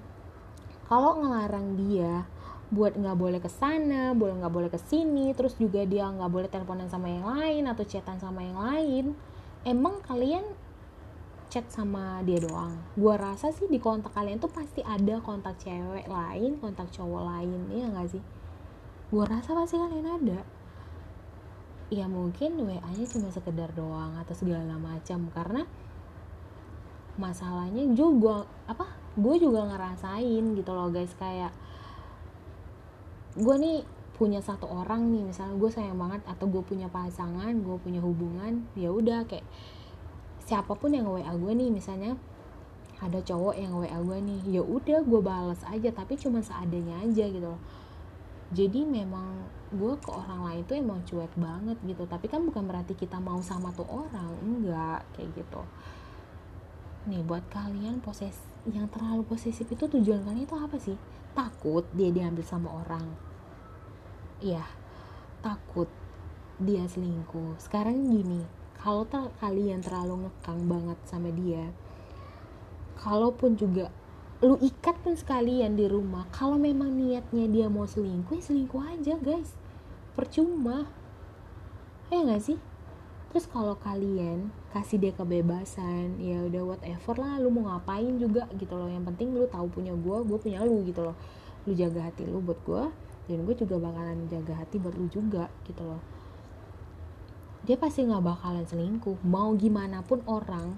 kalau 0.88 1.22
ngelarang 1.22 1.78
dia 1.78 2.26
buat 2.70 2.94
nggak 2.94 3.18
boleh 3.18 3.40
ke 3.42 3.50
sana, 3.50 4.14
boleh 4.14 4.38
nggak 4.42 4.54
boleh 4.54 4.70
ke 4.70 4.78
sini, 4.78 5.34
terus 5.34 5.58
juga 5.58 5.82
dia 5.90 6.06
nggak 6.06 6.30
boleh 6.30 6.48
teleponan 6.50 6.86
sama 6.86 7.10
yang 7.10 7.26
lain 7.26 7.66
atau 7.66 7.82
chatan 7.82 8.22
sama 8.22 8.46
yang 8.46 8.58
lain. 8.62 9.06
Emang 9.70 10.02
kalian 10.02 10.42
chat 11.54 11.62
sama 11.70 12.26
dia 12.26 12.42
doang? 12.42 12.74
Gua 12.98 13.22
rasa 13.22 13.54
sih 13.54 13.70
di 13.70 13.78
kontak 13.78 14.18
kalian 14.18 14.42
tuh 14.42 14.50
pasti 14.50 14.82
ada 14.82 15.22
kontak 15.22 15.62
cewek 15.62 16.10
lain, 16.10 16.58
kontak 16.58 16.90
cowok 16.90 17.22
lain, 17.22 17.70
ya 17.70 17.86
nggak 17.86 18.18
sih? 18.18 18.24
Gua 19.14 19.30
rasa 19.30 19.54
pasti 19.54 19.78
kalian 19.78 20.10
ada. 20.10 20.42
Ya 21.94 22.10
mungkin 22.10 22.58
WA-nya 22.66 23.06
cuma 23.14 23.30
sekedar 23.30 23.70
doang 23.78 24.18
atau 24.18 24.34
segala 24.34 24.74
macam 24.82 25.30
karena 25.30 25.70
masalahnya 27.22 27.86
juga 27.94 28.50
apa? 28.66 28.90
Gue 29.14 29.38
juga 29.38 29.70
ngerasain 29.70 30.58
gitu 30.58 30.72
loh 30.74 30.90
guys 30.90 31.14
kayak 31.18 31.54
gue 33.38 33.56
nih 33.58 33.86
punya 34.20 34.44
satu 34.44 34.68
orang 34.68 35.08
nih 35.16 35.32
misalnya 35.32 35.56
gue 35.56 35.72
sayang 35.72 35.96
banget 35.96 36.20
atau 36.28 36.52
gue 36.52 36.60
punya 36.60 36.92
pasangan 36.92 37.56
gue 37.56 37.78
punya 37.80 38.04
hubungan 38.04 38.68
ya 38.76 38.92
udah 38.92 39.24
kayak 39.24 39.48
siapa 40.44 40.76
pun 40.76 40.92
yang 40.92 41.08
wa 41.08 41.24
gue 41.24 41.52
nih 41.56 41.72
misalnya 41.72 42.20
ada 43.00 43.24
cowok 43.24 43.56
yang 43.56 43.72
wa 43.80 43.88
gue 43.88 44.18
nih 44.20 44.60
ya 44.60 44.62
udah 44.66 45.08
gue 45.08 45.22
balas 45.24 45.64
aja 45.72 45.88
tapi 45.96 46.20
cuma 46.20 46.44
seadanya 46.44 47.00
aja 47.00 47.32
gitu 47.32 47.48
loh. 47.48 47.62
Jadi 48.50 48.82
memang 48.82 49.46
gue 49.72 49.94
ke 50.02 50.10
orang 50.10 50.42
lain 50.52 50.62
tuh 50.66 50.76
emang 50.76 51.00
cuek 51.06 51.32
banget 51.40 51.78
gitu 51.86 52.04
tapi 52.10 52.28
kan 52.28 52.44
bukan 52.44 52.66
berarti 52.68 52.98
kita 52.98 53.22
mau 53.24 53.40
sama 53.40 53.72
tuh 53.72 53.88
orang 53.88 54.36
enggak 54.44 55.06
kayak 55.16 55.32
gitu. 55.32 55.62
Nih 57.08 57.24
buat 57.24 57.48
kalian 57.48 58.04
poses 58.04 58.36
yang 58.68 58.92
terlalu 58.92 59.24
posesif 59.24 59.64
itu 59.64 59.88
tujuan 59.88 60.28
kalian 60.28 60.44
itu 60.44 60.58
apa 60.60 60.76
sih? 60.76 61.00
Takut 61.32 61.88
dia 61.96 62.12
diambil 62.12 62.44
sama 62.44 62.74
orang 62.84 63.29
iya 64.40 64.64
takut 65.40 65.88
dia 66.60 66.84
selingkuh. 66.88 67.56
Sekarang 67.60 68.12
gini 68.12 68.44
kalau 68.80 69.04
ter 69.04 69.28
kalian 69.44 69.84
terlalu 69.84 70.28
ngekang 70.28 70.62
banget 70.68 71.00
sama 71.08 71.32
dia 71.32 71.72
kalaupun 73.00 73.56
juga 73.56 73.92
lu 74.40 74.56
ikat 74.60 74.96
pun 75.04 75.20
sekalian 75.20 75.76
di 75.76 75.84
rumah 75.88 76.24
kalau 76.32 76.56
memang 76.56 76.96
niatnya 76.96 77.48
dia 77.52 77.68
mau 77.68 77.84
selingkuh 77.84 78.40
ya 78.40 78.44
selingkuh 78.44 78.84
aja 78.84 79.16
guys. 79.20 79.52
Percuma. 80.16 80.88
Ya 82.08 82.24
gak 82.24 82.44
sih? 82.44 82.60
Terus 83.30 83.46
kalau 83.52 83.76
kalian 83.78 84.50
kasih 84.74 84.98
dia 84.98 85.14
kebebasan 85.14 86.18
ya 86.18 86.42
udah 86.48 86.74
whatever 86.76 87.16
lah 87.20 87.38
lu 87.38 87.52
mau 87.52 87.68
ngapain 87.68 88.16
juga 88.16 88.48
gitu 88.56 88.80
loh. 88.80 88.88
Yang 88.88 89.12
penting 89.12 89.28
lu 89.36 89.46
tahu 89.52 89.68
punya 89.68 89.92
gue 89.92 90.18
gue 90.24 90.38
punya 90.40 90.64
lu 90.64 90.88
gitu 90.88 91.04
loh. 91.04 91.16
Lu 91.68 91.76
jaga 91.76 92.08
hati 92.08 92.24
lu 92.24 92.40
buat 92.40 92.60
gue 92.64 92.84
dan 93.30 93.46
gue 93.46 93.54
juga 93.54 93.78
bakalan 93.78 94.26
jaga 94.26 94.58
hati 94.58 94.82
buat 94.82 94.98
lu 94.98 95.06
juga 95.08 95.46
gitu 95.70 95.86
loh. 95.86 96.02
Dia 97.70 97.78
pasti 97.78 98.02
nggak 98.02 98.26
bakalan 98.26 98.66
selingkuh. 98.66 99.22
Mau 99.22 99.54
gimana 99.54 100.02
pun 100.02 100.26
orang 100.26 100.74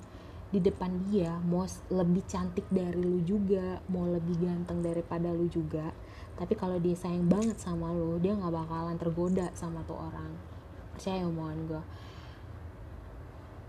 di 0.51 0.59
depan 0.59 1.07
dia 1.07 1.39
mau 1.47 1.63
lebih 1.87 2.27
cantik 2.27 2.67
dari 2.67 2.99
lu 2.99 3.23
juga 3.23 3.79
mau 3.87 4.03
lebih 4.03 4.35
ganteng 4.35 4.83
daripada 4.83 5.31
lu 5.31 5.47
juga 5.47 5.95
tapi 6.35 6.59
kalau 6.59 6.75
dia 6.75 6.91
sayang 6.91 7.31
banget 7.31 7.55
sama 7.55 7.87
lu 7.95 8.19
dia 8.19 8.35
nggak 8.35 8.51
bakalan 8.51 8.99
tergoda 8.99 9.47
sama 9.55 9.79
tuh 9.87 9.95
orang. 9.95 10.35
Percaya 10.91 11.23
omongan 11.23 11.59
gue 11.71 11.83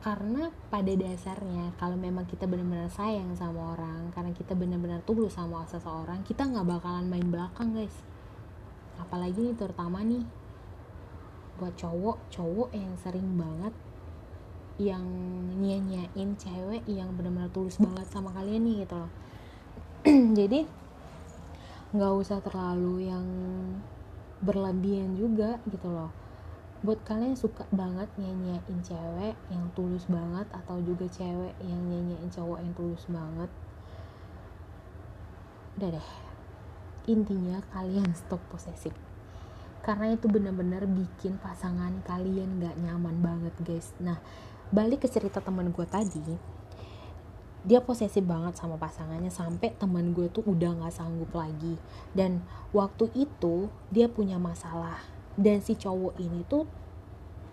karena 0.03 0.51
pada 0.67 0.91
dasarnya 0.99 1.79
kalau 1.79 1.95
memang 1.95 2.27
kita 2.27 2.51
benar-benar 2.51 2.91
sayang 2.91 3.39
sama 3.39 3.79
orang 3.79 4.11
karena 4.11 4.35
kita 4.35 4.59
benar-benar 4.59 4.99
tulus 5.07 5.39
sama 5.39 5.62
seseorang 5.71 6.27
kita 6.27 6.43
nggak 6.43 6.67
bakalan 6.67 7.07
main 7.07 7.31
belakang 7.31 7.71
guys 7.71 8.03
apalagi 9.01 9.41
nih 9.41 9.57
terutama 9.57 10.05
nih 10.05 10.25
buat 11.61 11.77
cowok 11.77 12.19
cowok 12.33 12.71
yang 12.75 12.93
sering 12.99 13.39
banget 13.39 13.75
yang 14.81 15.05
nyanyain 15.61 16.35
cewek 16.35 16.83
yang 16.89 17.13
benar-benar 17.15 17.53
tulus 17.53 17.77
banget 17.79 18.09
sama 18.09 18.33
kalian 18.33 18.65
nih 18.65 18.77
gitu 18.83 18.97
loh. 18.99 19.13
Jadi 20.39 20.67
nggak 21.93 22.13
usah 22.19 22.41
terlalu 22.41 23.07
yang 23.07 23.27
berlebihan 24.43 25.15
juga 25.15 25.61
gitu 25.69 25.87
loh. 25.93 26.11
Buat 26.83 27.05
kalian 27.07 27.39
suka 27.39 27.63
banget 27.71 28.11
nyanyiin 28.19 28.81
cewek 28.83 29.39
yang 29.53 29.65
tulus 29.79 30.09
banget 30.11 30.51
atau 30.51 30.83
juga 30.83 31.07
cewek 31.07 31.55
yang 31.63 31.81
nyanyiin 31.87 32.33
cowok 32.33 32.59
yang 32.59 32.75
tulus 32.75 33.07
banget 33.07 33.51
udah 35.83 35.89
deh 35.99 36.09
intinya 37.11 37.59
kalian 37.75 38.15
stop 38.21 38.41
posesif. 38.51 38.95
Karena 39.83 40.15
itu 40.15 40.31
benar-benar 40.31 40.87
bikin 40.87 41.43
pasangan 41.43 42.07
kalian 42.07 42.63
gak 42.63 42.79
nyaman 42.79 43.19
banget 43.19 43.55
guys. 43.67 43.91
Nah 43.99 44.23
balik 44.71 45.05
ke 45.05 45.09
cerita 45.11 45.43
teman 45.43 45.69
gue 45.69 45.85
tadi 45.85 46.39
dia 47.63 47.79
posesif 47.79 48.27
banget 48.27 48.59
sama 48.59 48.75
pasangannya 48.75 49.31
sampai 49.31 49.71
teman 49.79 50.11
gue 50.11 50.27
tuh 50.31 50.43
udah 50.47 50.87
gak 50.87 50.95
sanggup 50.95 51.31
lagi. 51.35 51.79
Dan 52.15 52.43
waktu 52.75 53.11
itu 53.15 53.71
dia 53.91 54.11
punya 54.11 54.39
masalah. 54.39 54.99
Dan 55.39 55.63
si 55.63 55.79
cowok 55.79 56.19
ini 56.19 56.43
tuh 56.47 56.67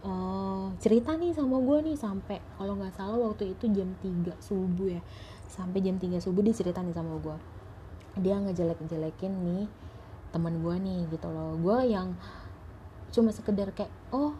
uh, 0.05 0.73
cerita 0.81 1.13
nih 1.13 1.33
sama 1.33 1.61
gue 1.61 1.93
nih 1.93 1.97
sampai 1.97 2.41
kalau 2.59 2.75
nggak 2.75 2.91
salah 2.91 3.17
waktu 3.21 3.55
itu 3.55 3.69
jam 3.69 3.93
3 4.01 4.33
subuh 4.41 4.97
ya. 4.97 5.01
Sampai 5.49 5.85
jam 5.85 6.01
3 6.01 6.17
subuh 6.21 6.41
dia 6.41 6.57
cerita 6.57 6.81
nih 6.81 6.93
sama 6.93 7.17
gue 7.21 7.58
dia 8.17 8.41
ngejelek-jelekin 8.41 9.33
nih 9.45 9.65
teman 10.33 10.61
gue 10.61 10.75
nih 10.79 10.99
gitu 11.13 11.27
loh. 11.29 11.57
Gue 11.61 11.89
yang 11.89 12.17
cuma 13.13 13.33
sekedar 13.33 13.73
kayak 13.73 13.91
oh 14.13 14.33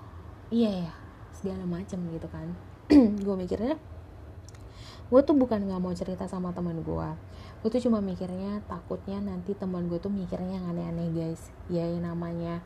iya 0.50 0.90
ya 0.90 0.94
segala 1.36 1.66
macam 1.70 2.00
gitu 2.10 2.28
kan. 2.30 2.48
Gue 3.26 3.36
mikirnya 3.38 3.78
gue 5.10 5.22
tuh 5.26 5.34
bukan 5.34 5.66
nggak 5.66 5.82
mau 5.82 5.90
cerita 5.90 6.30
sama 6.30 6.54
teman 6.54 6.86
gue 6.86 7.10
gue 7.60 7.70
tuh 7.76 7.92
cuma 7.92 8.00
mikirnya 8.00 8.64
takutnya 8.72 9.20
nanti 9.20 9.52
teman 9.52 9.92
gue 9.92 10.00
tuh 10.00 10.08
mikirnya 10.08 10.64
yang 10.64 10.72
aneh-aneh 10.72 11.12
guys. 11.12 11.52
Ya 11.68 11.84
yang 11.84 12.08
namanya 12.08 12.64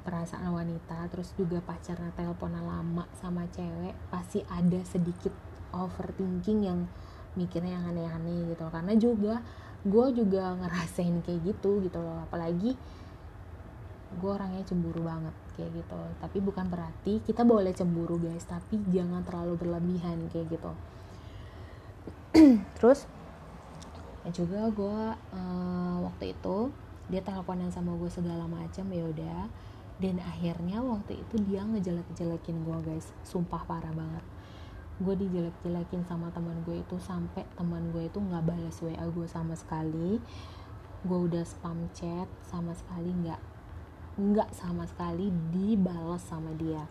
perasaan 0.00 0.48
wanita 0.56 1.12
terus 1.12 1.36
juga 1.36 1.60
pacarnya 1.60 2.08
teleponan 2.16 2.64
lama 2.64 3.04
sama 3.20 3.44
cewek 3.52 3.92
pasti 4.08 4.40
ada 4.48 4.80
sedikit 4.88 5.36
overthinking 5.76 6.64
yang 6.64 6.88
mikirnya 7.36 7.76
yang 7.76 7.84
aneh-aneh 7.92 8.48
gitu. 8.48 8.64
Karena 8.72 8.96
juga 8.96 9.44
gue 9.80 10.06
juga 10.12 10.52
ngerasain 10.60 11.24
kayak 11.24 11.40
gitu 11.44 11.80
gitu 11.80 11.98
loh. 12.00 12.24
Apalagi 12.28 12.76
gue 14.10 14.30
orangnya 14.30 14.66
cemburu 14.66 15.06
banget 15.06 15.34
kayak 15.56 15.70
gitu. 15.80 16.00
Tapi 16.20 16.38
bukan 16.42 16.66
berarti 16.68 17.24
kita 17.24 17.42
boleh 17.46 17.72
cemburu 17.72 18.20
guys. 18.20 18.44
Tapi 18.44 18.80
jangan 18.92 19.24
terlalu 19.24 19.56
berlebihan 19.56 20.28
kayak 20.28 20.52
gitu. 20.52 20.72
Terus 22.80 23.08
juga 24.30 24.68
gue 24.68 25.00
uh, 25.16 25.96
waktu 26.04 26.36
itu 26.36 26.70
dia 27.10 27.24
teleponan 27.24 27.72
sama 27.72 27.96
gue 27.96 28.10
segala 28.12 28.44
macam 28.44 28.84
ya 28.92 29.04
udah. 29.08 29.40
Dan 30.00 30.16
akhirnya 30.16 30.80
waktu 30.80 31.20
itu 31.20 31.40
dia 31.44 31.60
ngejelek-jelekin 31.64 32.56
gue 32.64 32.78
guys. 32.84 33.12
Sumpah 33.24 33.64
parah 33.64 33.92
banget 33.92 34.24
gue 35.00 35.14
dijelek-jelekin 35.16 36.04
sama 36.04 36.28
teman 36.30 36.60
gue 36.68 36.84
itu 36.84 37.00
sampai 37.00 37.48
teman 37.56 37.88
gue 37.88 38.04
itu 38.04 38.20
nggak 38.20 38.44
balas 38.44 38.76
wa 38.84 38.92
gue 38.92 39.26
sama 39.26 39.56
sekali. 39.56 40.20
Gue 41.00 41.18
udah 41.24 41.44
spam 41.48 41.88
chat 41.96 42.28
sama 42.44 42.76
sekali 42.76 43.08
nggak 43.08 43.40
nggak 44.20 44.52
sama 44.52 44.84
sekali 44.84 45.32
dibalas 45.48 46.20
sama 46.28 46.52
dia. 46.52 46.84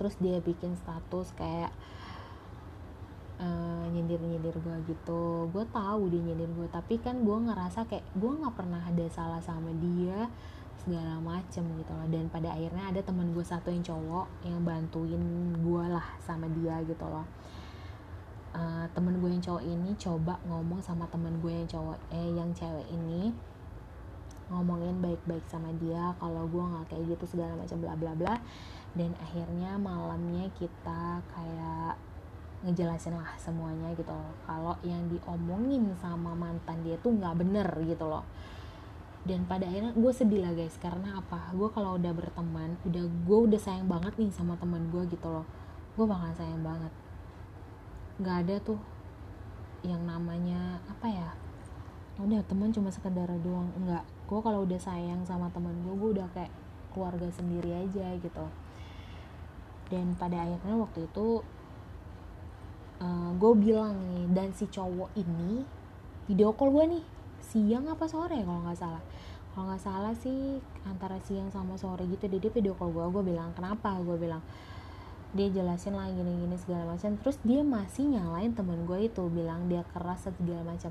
Terus 0.00 0.16
dia 0.16 0.40
bikin 0.40 0.74
status 0.80 1.36
kayak 1.36 1.70
uh, 3.36 3.84
nyindir-nyindir 3.92 4.56
gue 4.56 4.76
gitu. 4.88 5.52
Gue 5.52 5.68
tahu 5.68 6.08
dia 6.08 6.24
nyindir 6.24 6.48
gue 6.48 6.68
tapi 6.72 6.96
kan 6.96 7.20
gue 7.20 7.38
ngerasa 7.52 7.84
kayak 7.84 8.08
gue 8.16 8.32
nggak 8.32 8.56
pernah 8.56 8.80
ada 8.80 9.06
salah 9.12 9.44
sama 9.44 9.76
dia 9.76 10.32
segala 10.84 11.16
macem 11.18 11.64
gitu 11.80 11.92
loh. 11.96 12.06
Dan 12.12 12.28
pada 12.28 12.52
akhirnya 12.52 12.92
ada 12.92 13.00
teman 13.00 13.32
gue 13.32 13.40
satu 13.40 13.72
yang 13.72 13.80
cowok 13.80 14.26
yang 14.44 14.60
bantuin 14.60 15.24
gue 15.56 15.84
lah 15.88 16.04
sama 16.20 16.44
dia 16.52 16.78
gitu 16.84 17.04
loh. 17.08 17.24
Uh, 18.54 18.86
temen 18.94 19.18
gue 19.18 19.32
yang 19.32 19.42
cowok 19.42 19.64
ini 19.66 19.90
coba 19.98 20.38
ngomong 20.46 20.78
sama 20.78 21.10
temen 21.10 21.42
gue 21.42 21.50
yang 21.50 21.66
cowok 21.66 21.98
eh 22.14 22.30
yang 22.38 22.54
cewek 22.54 22.86
ini 22.92 23.34
ngomongin 24.46 25.02
baik-baik 25.02 25.42
sama 25.50 25.74
dia 25.82 26.14
kalau 26.22 26.46
gue 26.46 26.62
nggak 26.62 26.86
kayak 26.92 27.16
gitu 27.16 27.24
segala 27.34 27.56
macam 27.56 27.80
bla 27.80 27.96
bla 27.96 28.12
bla. 28.14 28.34
Dan 28.94 29.10
akhirnya 29.18 29.74
malamnya 29.80 30.46
kita 30.54 31.18
kayak 31.34 31.98
ngejelasin 32.64 33.12
lah 33.12 33.28
semuanya 33.36 33.92
gitu 33.92 34.16
kalau 34.48 34.72
yang 34.80 35.04
diomongin 35.12 35.92
sama 36.00 36.32
mantan 36.32 36.80
dia 36.80 36.96
tuh 37.04 37.12
nggak 37.12 37.36
bener 37.36 37.68
gitu 37.84 38.08
loh 38.08 38.24
dan 39.24 39.48
pada 39.48 39.64
akhirnya 39.64 39.96
gue 39.96 40.12
sedih 40.12 40.44
lah 40.44 40.52
guys. 40.52 40.76
Karena 40.76 41.16
apa? 41.16 41.48
Gue 41.56 41.72
kalau 41.72 41.96
udah 41.96 42.12
berteman 42.12 42.76
udah 42.84 43.04
gue 43.08 43.38
udah 43.48 43.60
sayang 43.60 43.88
banget 43.88 44.12
nih 44.20 44.30
sama 44.30 44.60
teman 44.60 44.92
gue 44.92 45.02
gitu 45.08 45.28
loh. 45.32 45.48
Gue 45.96 46.04
bakal 46.04 46.36
sayang 46.36 46.60
banget. 46.60 46.92
Nggak 48.20 48.36
ada 48.46 48.56
tuh 48.60 48.80
yang 49.80 50.04
namanya 50.04 50.80
apa 50.92 51.08
ya? 51.08 51.28
Udah 52.20 52.44
teman 52.44 52.68
cuma 52.70 52.92
sekedar 52.92 53.32
doang. 53.40 53.72
Enggak 53.80 54.04
gue 54.28 54.40
kalau 54.44 54.68
udah 54.68 54.80
sayang 54.80 55.24
sama 55.24 55.48
teman 55.56 55.72
gue 55.80 55.94
gue 55.96 56.10
udah 56.20 56.28
kayak 56.36 56.52
keluarga 56.92 57.28
sendiri 57.32 57.72
aja 57.80 58.12
gitu. 58.20 58.46
Dan 59.88 60.12
pada 60.20 60.44
akhirnya 60.44 60.76
waktu 60.76 61.08
itu 61.08 61.40
uh, 63.00 63.08
eh, 63.08 63.30
gue 63.40 63.52
bilang 63.56 63.96
nih 64.04 64.24
dan 64.36 64.52
si 64.52 64.68
cowok 64.68 65.16
ini 65.16 65.64
video 66.28 66.52
call 66.52 66.72
gue 66.72 67.00
nih 67.00 67.04
siang 67.44 67.84
apa 67.92 68.08
sore 68.08 68.40
kalau 68.40 68.64
nggak 68.64 68.78
salah. 68.80 69.02
Kalau 69.52 69.70
nggak 69.70 69.82
salah 69.84 70.14
sih 70.18 70.58
antara 70.88 71.20
siang 71.22 71.52
sama 71.52 71.78
sore 71.78 72.08
gitu 72.10 72.26
dia 72.26 72.50
video 72.50 72.74
call 72.74 72.90
gue 72.90 73.04
gue 73.12 73.24
bilang 73.34 73.52
kenapa? 73.52 73.94
Gue 74.00 74.16
bilang 74.18 74.42
dia 75.34 75.50
jelasin 75.50 75.94
lah 75.94 76.08
gini-gini 76.10 76.56
segala 76.58 76.96
macam. 76.96 77.14
Terus 77.20 77.36
dia 77.44 77.60
masih 77.62 78.08
nyalain 78.08 78.56
temen 78.56 78.82
gue 78.88 79.06
itu 79.06 79.22
bilang 79.30 79.70
dia 79.70 79.86
keras 79.94 80.26
segala 80.26 80.74
macam. 80.74 80.90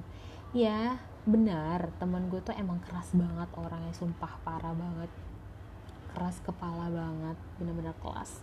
Ya 0.53 1.01
benar 1.25 1.89
temen 1.97 2.29
gue 2.29 2.39
tuh 2.43 2.53
emang 2.53 2.77
keras 2.83 3.11
banget 3.15 3.49
orangnya 3.57 3.91
sumpah 3.97 4.37
parah 4.45 4.71
banget. 4.71 5.11
Keras 6.13 6.37
kepala 6.45 6.93
banget 6.93 7.37
bener-bener 7.57 7.97
kelas 7.99 8.39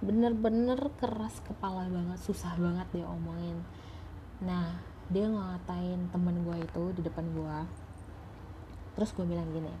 bener-bener 0.00 0.80
keras 0.96 1.44
kepala 1.44 1.84
banget 1.92 2.18
susah 2.24 2.56
banget 2.56 2.88
dia 2.96 3.04
omongin. 3.04 3.60
Nah 4.40 4.80
dia 5.10 5.26
ngatain 5.26 6.00
temen 6.14 6.36
gue 6.46 6.56
itu 6.62 6.84
di 6.94 7.02
depan 7.02 7.26
gue 7.34 7.58
terus 8.94 9.10
gue 9.14 9.26
bilang 9.26 9.46
gini 9.50 9.74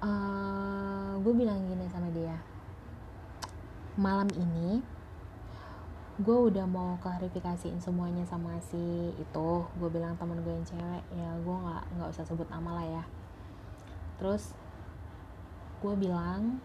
uh, 0.00 1.20
gue 1.20 1.32
bilang 1.36 1.60
gini 1.68 1.84
sama 1.92 2.08
dia 2.12 2.36
malam 4.00 4.28
ini 4.32 4.80
gue 6.20 6.36
udah 6.36 6.68
mau 6.68 7.00
klarifikasiin 7.00 7.80
semuanya 7.80 8.28
sama 8.28 8.60
si 8.60 9.08
itu. 9.16 9.50
Gue 9.80 9.88
bilang 9.88 10.20
temen 10.20 10.36
gue 10.44 10.52
yang 10.52 10.68
cewek 10.68 11.04
ya 11.16 11.32
gue 11.40 11.56
nggak 11.56 11.84
nggak 11.96 12.08
usah 12.12 12.24
sebut 12.28 12.44
nama 12.52 12.76
lah 12.76 12.86
ya. 13.00 13.04
Terus 14.20 14.52
gue 15.80 15.94
bilang 15.96 16.60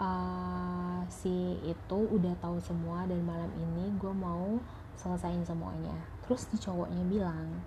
uh, 0.00 1.04
si 1.12 1.60
itu 1.62 1.98
udah 2.10 2.32
tahu 2.40 2.56
semua 2.64 3.04
dan 3.04 3.20
malam 3.22 3.52
ini 3.54 3.92
gue 4.00 4.10
mau 4.10 4.58
selesaiin 4.96 5.44
semuanya. 5.44 5.94
Terus 6.24 6.48
si 6.48 6.56
cowoknya 6.56 7.04
bilang 7.06 7.60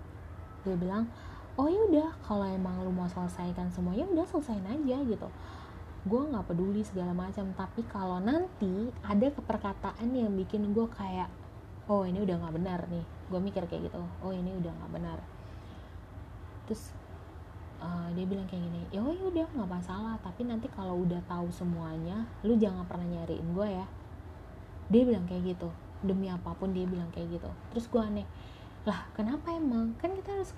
dia 0.66 0.74
bilang 0.74 1.06
oh 1.54 1.70
ya 1.70 1.80
udah 1.86 2.10
kalau 2.24 2.48
emang 2.48 2.82
lu 2.82 2.90
mau 2.90 3.06
selesaikan 3.06 3.70
semuanya 3.70 4.04
udah 4.10 4.26
selesaiin 4.26 4.66
aja 4.66 4.96
gitu. 5.06 5.28
Gue 6.04 6.20
nggak 6.20 6.50
peduli 6.52 6.82
segala 6.84 7.14
macam 7.14 7.54
tapi 7.54 7.86
kalau 7.86 8.18
nanti 8.20 8.90
ada 9.06 9.30
keperkataan 9.30 10.10
yang 10.12 10.34
bikin 10.34 10.74
gue 10.74 10.86
kayak 10.90 11.30
oh 11.86 12.02
ini 12.02 12.20
udah 12.20 12.36
nggak 12.42 12.54
benar 12.58 12.80
nih. 12.90 13.06
Gue 13.30 13.40
mikir 13.40 13.64
kayak 13.70 13.88
gitu 13.88 14.02
oh 14.02 14.32
ini 14.34 14.50
udah 14.58 14.72
nggak 14.74 14.92
benar. 14.92 15.18
Terus 16.66 16.92
uh, 17.84 18.08
dia 18.16 18.24
bilang 18.24 18.48
kayak 18.48 18.64
gini 18.64 18.80
ya 18.88 19.04
oh 19.04 19.12
udah 19.12 19.44
nggak 19.44 19.68
masalah 19.68 20.16
tapi 20.24 20.48
nanti 20.48 20.66
kalau 20.72 21.04
udah 21.04 21.20
tahu 21.28 21.52
semuanya 21.52 22.24
lu 22.40 22.56
jangan 22.56 22.88
pernah 22.88 23.04
nyariin 23.04 23.52
gue 23.52 23.68
ya. 23.68 23.86
Dia 24.88 25.02
bilang 25.04 25.24
kayak 25.28 25.56
gitu 25.56 25.68
demi 26.04 26.28
apa 26.28 26.52
pun 26.56 26.72
dia 26.72 26.84
bilang 26.88 27.08
kayak 27.12 27.40
gitu. 27.40 27.50
Terus 27.72 27.84
gue 27.88 28.00
aneh 28.00 28.26
lah 28.84 29.08
kenapa 29.16 29.48
emang? 29.56 29.96
Kan 29.96 30.12
kita 30.12 30.36
harus 30.36 30.52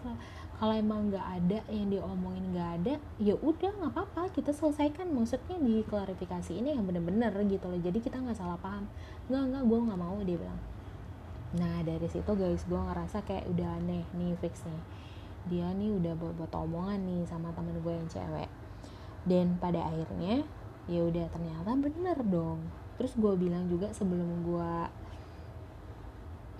kalau 0.59 0.75
emang 0.75 1.15
nggak 1.15 1.23
ada 1.23 1.59
yang 1.71 1.95
diomongin 1.95 2.51
nggak 2.51 2.71
ada 2.83 2.95
ya 3.23 3.39
udah 3.39 3.71
nggak 3.71 3.93
apa-apa 3.95 4.31
kita 4.35 4.55
selesaikan. 4.55 5.11
Maksudnya 5.11 5.59
di 5.59 5.83
klarifikasi 5.87 6.53
ini 6.55 6.75
yang 6.75 6.87
bener-bener 6.87 7.35
gitu 7.47 7.67
loh 7.67 7.79
jadi 7.83 7.99
kita 7.99 8.23
nggak 8.23 8.39
salah 8.39 8.59
paham. 8.59 8.87
Nggak 9.31 9.43
nggak 9.51 9.63
gue 9.67 9.79
nggak 9.91 10.01
mau 10.01 10.19
dia 10.23 10.39
bilang. 10.39 10.61
Nah 11.55 11.87
dari 11.87 12.07
situ 12.11 12.31
guys 12.35 12.67
gue 12.67 12.81
ngerasa 12.81 13.23
kayak 13.23 13.47
udah 13.47 13.79
aneh 13.79 14.03
nih 14.19 14.35
fix 14.43 14.67
nih 14.67 15.06
dia 15.47 15.71
nih 15.75 15.95
udah 15.95 16.13
buat, 16.19 16.35
buat 16.35 16.53
omongan 16.55 17.01
nih 17.07 17.23
sama 17.27 17.55
temen 17.55 17.79
gue 17.79 17.93
yang 17.95 18.09
cewek. 18.11 18.51
Dan 19.27 19.59
pada 19.59 19.87
akhirnya 19.87 20.43
ya 20.87 21.01
udah 21.03 21.27
ternyata 21.31 21.71
bener 21.75 22.19
dong. 22.27 22.63
Terus 22.97 23.13
gue 23.19 23.33
bilang 23.39 23.67
juga 23.67 23.91
sebelum 23.95 24.47
gue 24.47 24.73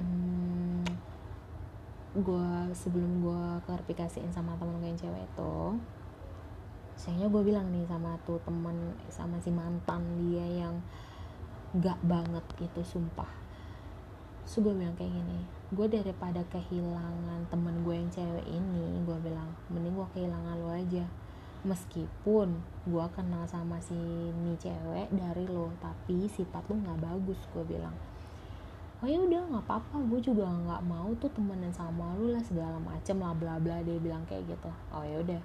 hmm, 0.03 0.85
gue 2.17 2.51
sebelum 2.73 3.13
gue 3.23 3.45
klarifikasiin 3.69 4.33
sama 4.33 4.57
temen 4.57 4.81
gue 4.81 4.89
yang 4.89 5.01
cewek 5.01 5.25
itu 5.25 5.57
sayangnya 6.97 7.29
gue 7.29 7.43
bilang 7.45 7.69
nih 7.77 7.85
sama 7.85 8.17
tuh 8.25 8.41
temen 8.41 8.97
sama 9.13 9.37
si 9.45 9.53
mantan 9.53 10.01
dia 10.17 10.65
yang 10.65 10.81
gak 11.77 12.01
banget 12.01 12.41
itu 12.57 12.81
sumpah. 12.81 13.29
So 14.49 14.65
gue 14.65 14.73
bilang 14.73 14.97
kayak 14.97 15.13
gini 15.13 15.56
gue 15.67 15.87
daripada 15.91 16.47
kehilangan 16.47 17.51
temen 17.51 17.83
gue 17.83 17.95
yang 17.99 18.11
cewek 18.15 18.47
ini 18.47 19.03
gue 19.03 19.19
bilang 19.19 19.51
mending 19.67 19.99
gue 19.99 20.09
kehilangan 20.15 20.57
lo 20.63 20.71
aja. 20.71 21.03
Meskipun 21.67 22.63
gue 22.87 23.07
kenal 23.11 23.43
sama 23.51 23.83
si 23.83 23.99
ni 24.31 24.55
cewek 24.55 25.11
dari 25.11 25.45
lo 25.51 25.75
tapi 25.83 26.31
sifat 26.31 26.63
lo 26.71 26.79
nggak 26.79 27.03
bagus 27.03 27.41
gue 27.51 27.65
bilang. 27.67 27.95
Oh 29.03 29.11
ya 29.11 29.19
udah 29.19 29.43
nggak 29.51 29.65
apa-apa 29.67 30.07
gue 30.07 30.21
juga 30.23 30.47
nggak 30.47 30.87
mau 30.87 31.11
tuh 31.19 31.29
temenan 31.35 31.75
sama 31.75 32.15
lu 32.15 32.31
lah 32.31 32.41
segala 32.47 32.79
macem 32.79 33.19
lah 33.19 33.35
bla 33.35 33.59
bla 33.59 33.83
dia 33.83 33.99
bilang 33.99 34.23
kayak 34.31 34.47
gitu. 34.47 34.71
Oh 34.95 35.03
ya 35.03 35.19
udah. 35.19 35.43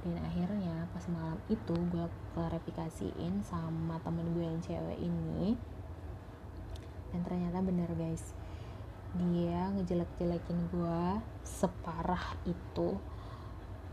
Dan 0.00 0.24
akhirnya 0.24 0.88
pas 0.96 1.04
malam 1.12 1.36
itu 1.52 1.76
gue 1.76 2.06
klarifikasiin 2.32 3.44
sama 3.44 4.00
temen 4.00 4.24
gue 4.32 4.40
yang 4.40 4.60
cewek 4.64 4.96
ini 4.96 5.60
dan 7.10 7.20
ternyata 7.26 7.58
bener 7.60 7.90
guys 7.98 8.32
dia 9.18 9.74
ngejelek-jelekin 9.74 10.70
gue 10.70 11.02
separah 11.42 12.38
itu. 12.46 12.94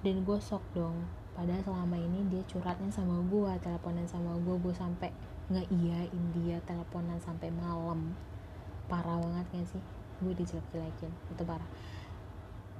Dan 0.05 0.21
gue 0.21 0.37
shock 0.37 0.61
dong. 0.77 1.09
Padahal 1.33 1.61
selama 1.65 1.97
ini 1.97 2.25
dia 2.29 2.41
curhatnya 2.45 2.89
sama 2.89 3.21
gue 3.25 3.51
teleponan 3.61 4.05
sama 4.09 4.37
gue 4.41 4.55
gue 4.57 4.73
sampai 4.73 5.09
nggak 5.47 5.67
iyain 5.73 6.23
dia 6.37 6.57
teleponan 6.65 7.17
sampai 7.21 7.49
malam. 7.53 8.13
Parah 8.85 9.17
banget 9.19 9.45
gak 9.53 9.67
sih? 9.73 9.83
Gue 10.21 10.33
dijelek-jelekin. 10.37 11.11
Itu 11.33 11.43
parah. 11.45 11.69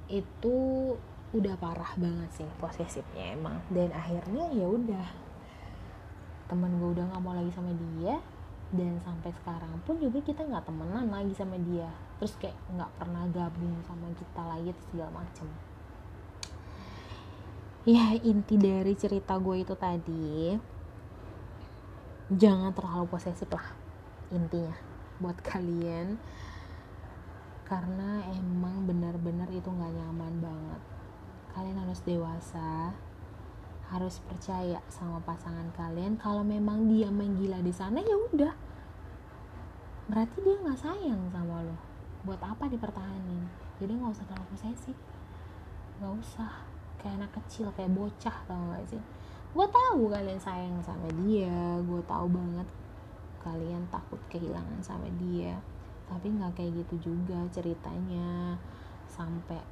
Itu 0.06 0.56
udah 1.28 1.54
parah 1.60 1.92
banget 1.98 2.30
sih 2.42 2.48
posesifnya 2.62 3.34
emang. 3.34 3.58
Dan 3.70 3.90
akhirnya 3.90 4.50
ya 4.54 4.66
udah. 4.66 5.06
Temen 6.48 6.80
gue 6.80 6.90
udah 6.96 7.04
nggak 7.12 7.22
mau 7.22 7.34
lagi 7.34 7.50
sama 7.52 7.74
dia. 7.74 8.18
Dan 8.68 9.00
sampai 9.02 9.32
sekarang 9.42 9.80
pun 9.84 9.96
juga 10.00 10.22
kita 10.22 10.44
nggak 10.44 10.64
temenan 10.66 11.08
lagi 11.08 11.32
sama 11.36 11.56
dia 11.60 11.88
terus 12.18 12.34
kayak 12.42 12.58
nggak 12.74 12.90
pernah 12.98 13.24
gabung 13.30 13.78
sama 13.86 14.10
kita 14.18 14.42
lagi 14.42 14.74
segala 14.90 15.22
macem. 15.22 15.46
Ya 17.86 18.12
inti 18.20 18.58
dari 18.58 18.92
cerita 18.98 19.38
gue 19.38 19.64
itu 19.64 19.72
tadi 19.78 20.58
jangan 22.28 22.76
terlalu 22.76 23.08
posesif 23.08 23.48
lah 23.48 23.64
intinya 24.34 24.74
buat 25.22 25.38
kalian. 25.54 26.18
Karena 27.64 28.24
emang 28.34 28.88
benar-benar 28.88 29.48
itu 29.54 29.70
nggak 29.70 29.94
nyaman 29.94 30.34
banget. 30.42 30.80
Kalian 31.54 31.78
harus 31.86 32.00
dewasa 32.02 32.92
harus 33.88 34.20
percaya 34.28 34.84
sama 34.92 35.22
pasangan 35.24 35.72
kalian. 35.72 36.20
Kalau 36.20 36.44
memang 36.44 36.92
dia 36.92 37.08
main 37.08 37.32
gila 37.38 37.62
di 37.64 37.72
sana 37.72 38.02
ya 38.04 38.16
udah. 38.34 38.52
Berarti 40.12 40.36
dia 40.44 40.56
nggak 40.60 40.80
sayang 40.82 41.22
sama 41.32 41.64
lo 41.64 41.87
buat 42.26 42.40
apa 42.42 42.66
dipertahanin? 42.70 43.42
Jadi 43.78 43.92
nggak 43.94 44.12
usah 44.14 44.26
terlalu 44.26 44.46
posesif 44.54 44.96
nggak 45.98 46.14
usah. 46.14 46.52
Kayak 46.98 47.14
anak 47.22 47.32
kecil 47.42 47.70
kayak 47.78 47.94
bocah 47.94 48.36
tau 48.46 48.62
gak 48.74 48.86
sih? 48.90 49.02
Gue 49.54 49.66
tahu 49.70 50.10
kalian 50.10 50.38
sayang 50.38 50.78
sama 50.82 51.06
dia. 51.22 51.78
Gue 51.86 52.02
tahu 52.06 52.26
banget 52.30 52.66
kalian 53.42 53.86
takut 53.90 54.18
kehilangan 54.30 54.82
sama 54.82 55.06
dia. 55.22 55.54
Tapi 56.10 56.26
nggak 56.26 56.58
kayak 56.58 56.74
gitu 56.82 57.14
juga 57.14 57.38
ceritanya. 57.54 58.58
Sampai 59.06 59.62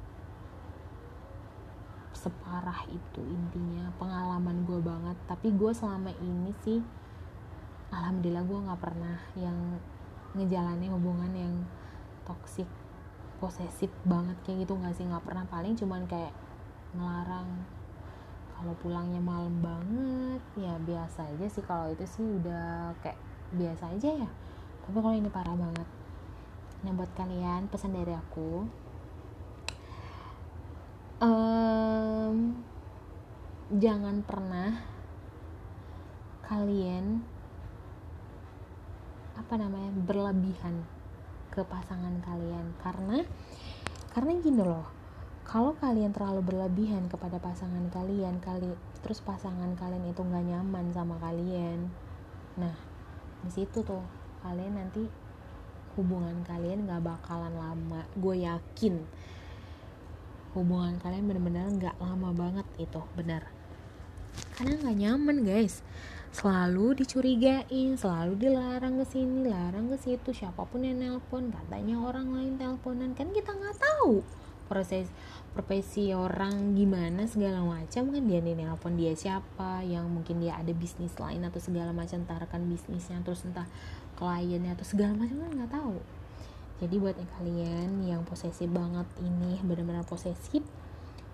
separah 2.15 2.87
itu 2.87 3.21
intinya. 3.27 3.91
Pengalaman 3.99 4.63
gue 4.63 4.79
banget. 4.79 5.17
Tapi 5.27 5.51
gue 5.51 5.71
selama 5.75 6.11
ini 6.23 6.51
sih 6.63 6.79
alhamdulillah 7.91 8.43
gue 8.43 8.59
nggak 8.67 8.81
pernah 8.83 9.15
yang 9.39 9.55
ngejalanin 10.35 10.91
hubungan 10.91 11.31
yang 11.31 11.55
toksik 12.27 12.67
posesif 13.39 13.87
banget 14.03 14.35
kayak 14.43 14.67
gitu 14.67 14.75
nggak 14.75 14.91
sih? 14.99 15.07
Nggak 15.07 15.23
pernah 15.23 15.47
paling 15.47 15.79
cuman 15.79 16.03
kayak 16.11 16.35
ngelarang 16.91 17.47
kalau 18.59 18.73
pulangnya 18.83 19.23
malam 19.23 19.55
banget. 19.63 20.43
Ya 20.59 20.75
biasa 20.83 21.31
aja 21.31 21.47
sih 21.47 21.63
kalau 21.63 21.87
itu 21.95 22.03
sih 22.03 22.27
udah 22.43 22.91
kayak 22.99 23.15
biasa 23.55 23.95
aja 23.95 24.27
ya. 24.27 24.29
Tapi 24.83 24.97
kalau 24.99 25.15
ini 25.15 25.31
parah 25.31 25.55
banget. 25.55 25.87
Nah 26.83 26.91
buat 26.91 27.09
kalian 27.15 27.71
pesan 27.71 27.95
dari 27.95 28.11
aku 28.11 28.67
um, 31.21 32.53
jangan 33.73 34.21
pernah 34.21 34.77
kalian 36.45 37.21
apa 39.37 39.53
namanya 39.59 39.91
berlebihan 39.93 40.85
ke 41.57 41.65
pasangan 41.65 42.21
kalian. 42.21 42.77
Karena 42.77 43.25
karena 44.13 44.31
gini 44.37 44.61
loh 44.61 44.85
kalau 45.47 45.73
kalian 45.79 46.13
terlalu 46.13 46.45
berlebihan 46.53 47.09
kepada 47.09 47.41
pasangan 47.41 47.89
kalian 47.89 48.37
kali 48.43 48.77
terus 48.99 49.23
pasangan 49.23 49.79
kalian 49.79 50.11
itu 50.11 50.19
nggak 50.19 50.43
nyaman 50.43 50.91
sama 50.91 51.15
kalian 51.23 51.87
nah 52.59 52.75
di 53.45 53.51
situ 53.53 53.79
tuh 53.85 54.03
kalian 54.43 54.75
nanti 54.75 55.07
hubungan 55.97 56.45
kalian 56.45 56.85
nggak 56.85 57.01
bakalan 57.01 57.51
lama. 57.57 58.05
Gue 58.13 58.45
yakin 58.45 59.01
hubungan 60.53 61.01
kalian 61.01 61.25
bener-bener 61.25 61.65
nggak 61.73 61.97
lama 61.97 62.29
banget 62.37 62.67
itu 62.77 63.01
bener. 63.17 63.41
Karena 64.53 64.77
nggak 64.77 64.97
nyaman 65.01 65.37
guys 65.41 65.81
selalu 66.37 67.01
dicurigain 67.01 67.97
selalu 67.97 68.37
dilarang 68.37 69.01
ke 69.01 69.05
sini 69.09 69.49
larang 69.49 69.89
ke 69.89 69.97
situ. 69.97 70.29
Siapa 70.37 70.69
pun 70.69 70.85
yang 70.85 71.01
nelpon 71.01 71.49
katanya 71.49 71.97
orang 71.97 72.29
lain 72.29 72.61
teleponan 72.61 73.17
kan 73.17 73.33
kita 73.33 73.57
nggak 73.57 73.73
tahu 73.81 74.21
proses 74.69 75.09
profesi 75.57 76.13
orang 76.13 76.77
gimana 76.77 77.25
segala 77.25 77.65
macam 77.65 78.13
kan. 78.13 78.23
Dia 78.29 78.37
nih 78.45 78.53
nelpon 78.53 78.93
dia 78.93 79.17
siapa 79.17 79.81
yang 79.81 80.05
mungkin 80.13 80.37
dia 80.37 80.61
ada 80.61 80.69
bisnis 80.77 81.17
lain 81.17 81.41
atau 81.41 81.57
segala 81.57 81.89
macam 81.89 82.21
tarakan 82.29 82.69
bisnisnya 82.69 83.17
terus 83.25 83.41
entah 83.41 83.65
kliennya 84.13 84.77
atau 84.77 84.85
segala 84.85 85.17
macam 85.17 85.41
kan 85.41 85.51
nggak 85.57 85.73
tahu. 85.73 85.97
Jadi 86.85 86.95
buat 87.01 87.17
yang 87.17 87.31
kalian 87.41 87.89
yang 88.05 88.21
posesif 88.21 88.69
banget 88.69 89.09
ini 89.25 89.57
benar-benar 89.65 90.05
posesif 90.05 90.61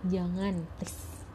jangan 0.07 0.63
please 0.79 1.27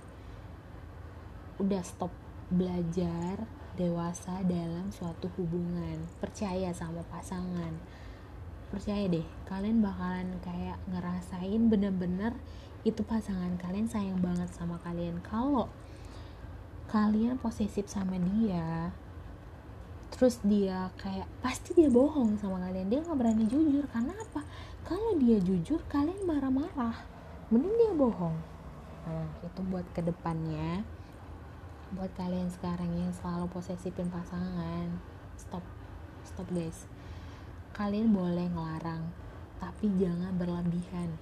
udah 1.61 1.85
stop 1.85 2.09
belajar 2.49 3.58
dewasa 3.79 4.43
dalam 4.43 4.91
suatu 4.91 5.31
hubungan 5.39 6.03
percaya 6.19 6.75
sama 6.75 7.07
pasangan. 7.07 7.79
Percaya 8.75 9.07
deh 9.07 9.25
kalian 9.47 9.79
bakalan 9.79 10.43
kayak 10.43 10.83
ngerasain 10.91 11.71
bener-bener 11.71 12.35
itu 12.83 13.01
pasangan 13.07 13.55
kalian 13.63 13.87
sayang 13.87 14.19
banget 14.19 14.51
sama 14.51 14.83
kalian. 14.83 15.23
Kalau 15.23 15.71
kalian 16.91 17.39
posesif 17.39 17.87
sama 17.87 18.19
dia 18.19 18.91
terus 20.09 20.41
dia 20.43 20.91
kayak 20.99 21.31
pasti 21.39 21.79
dia 21.79 21.87
bohong 21.87 22.35
sama 22.43 22.59
kalian. 22.67 22.91
Dia 22.91 23.07
nggak 23.07 23.15
berani 23.15 23.47
jujur 23.47 23.87
karena 23.95 24.11
apa? 24.19 24.43
Kalau 24.83 25.15
dia 25.23 25.39
jujur 25.39 25.79
kalian 25.87 26.27
marah-marah. 26.27 27.07
Mending 27.55 27.75
dia 27.79 27.93
bohong. 27.95 28.37
Nah 29.07 29.29
itu 29.47 29.61
buat 29.71 29.87
ke 29.95 30.03
depannya 30.03 30.83
buat 31.89 32.13
kalian 32.21 32.53
sekarang 32.53 32.93
yang 33.01 33.09
selalu 33.17 33.49
posesifin 33.49 34.13
pasangan 34.13 34.93
stop 35.41 35.65
stop 36.21 36.45
guys. 36.53 36.85
Kalian 37.73 38.13
boleh 38.13 38.45
ngelarang 38.53 39.09
tapi 39.57 39.89
jangan 39.97 40.37
berlebihan. 40.37 41.17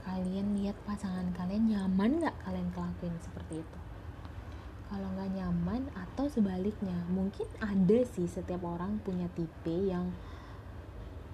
Kalian 0.00 0.56
lihat 0.56 0.80
pasangan 0.88 1.28
kalian 1.36 1.68
nyaman 1.68 2.24
nggak 2.24 2.32
kalian 2.48 2.72
kelakuin 2.72 3.12
seperti 3.20 3.60
itu? 3.60 3.78
Kalau 4.88 5.04
nggak 5.12 5.36
nyaman 5.36 5.92
atau 5.92 6.32
sebaliknya 6.32 6.96
mungkin 7.12 7.44
ada 7.60 8.00
sih 8.08 8.24
setiap 8.24 8.64
orang 8.64 9.04
punya 9.04 9.28
tipe 9.36 9.84
yang 9.84 10.16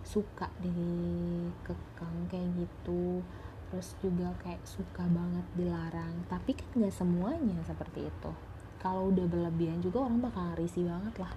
suka 0.03 0.51
dikekang 0.59 2.27
kayak 2.27 2.51
gitu. 2.59 3.23
Terus 3.71 3.95
juga 4.03 4.35
kayak 4.43 4.67
suka 4.67 5.07
banget 5.07 5.47
dilarang. 5.55 6.27
Tapi 6.27 6.51
kan 6.59 6.83
nggak 6.83 6.95
semuanya 6.99 7.63
seperti 7.63 8.11
itu 8.11 8.46
kalau 8.83 9.11
udah 9.11 9.27
berlebihan 9.27 9.81
juga 9.81 10.05
orang 10.07 10.21
bakal 10.25 10.55
risih 10.57 10.87
banget 10.87 11.15
lah. 11.21 11.33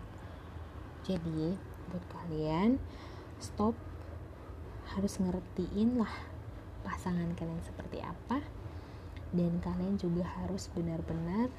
Jadi 1.06 1.56
buat 1.90 2.06
kalian 2.10 2.78
stop. 3.42 3.74
Harus 4.90 5.22
ngertiin 5.22 6.02
lah 6.02 6.14
pasangan 6.82 7.30
kalian 7.38 7.62
seperti 7.62 8.02
apa. 8.02 8.42
Dan 9.30 9.62
kalian 9.62 10.02
juga 10.02 10.26
harus 10.26 10.68
benar-benar 10.74 11.54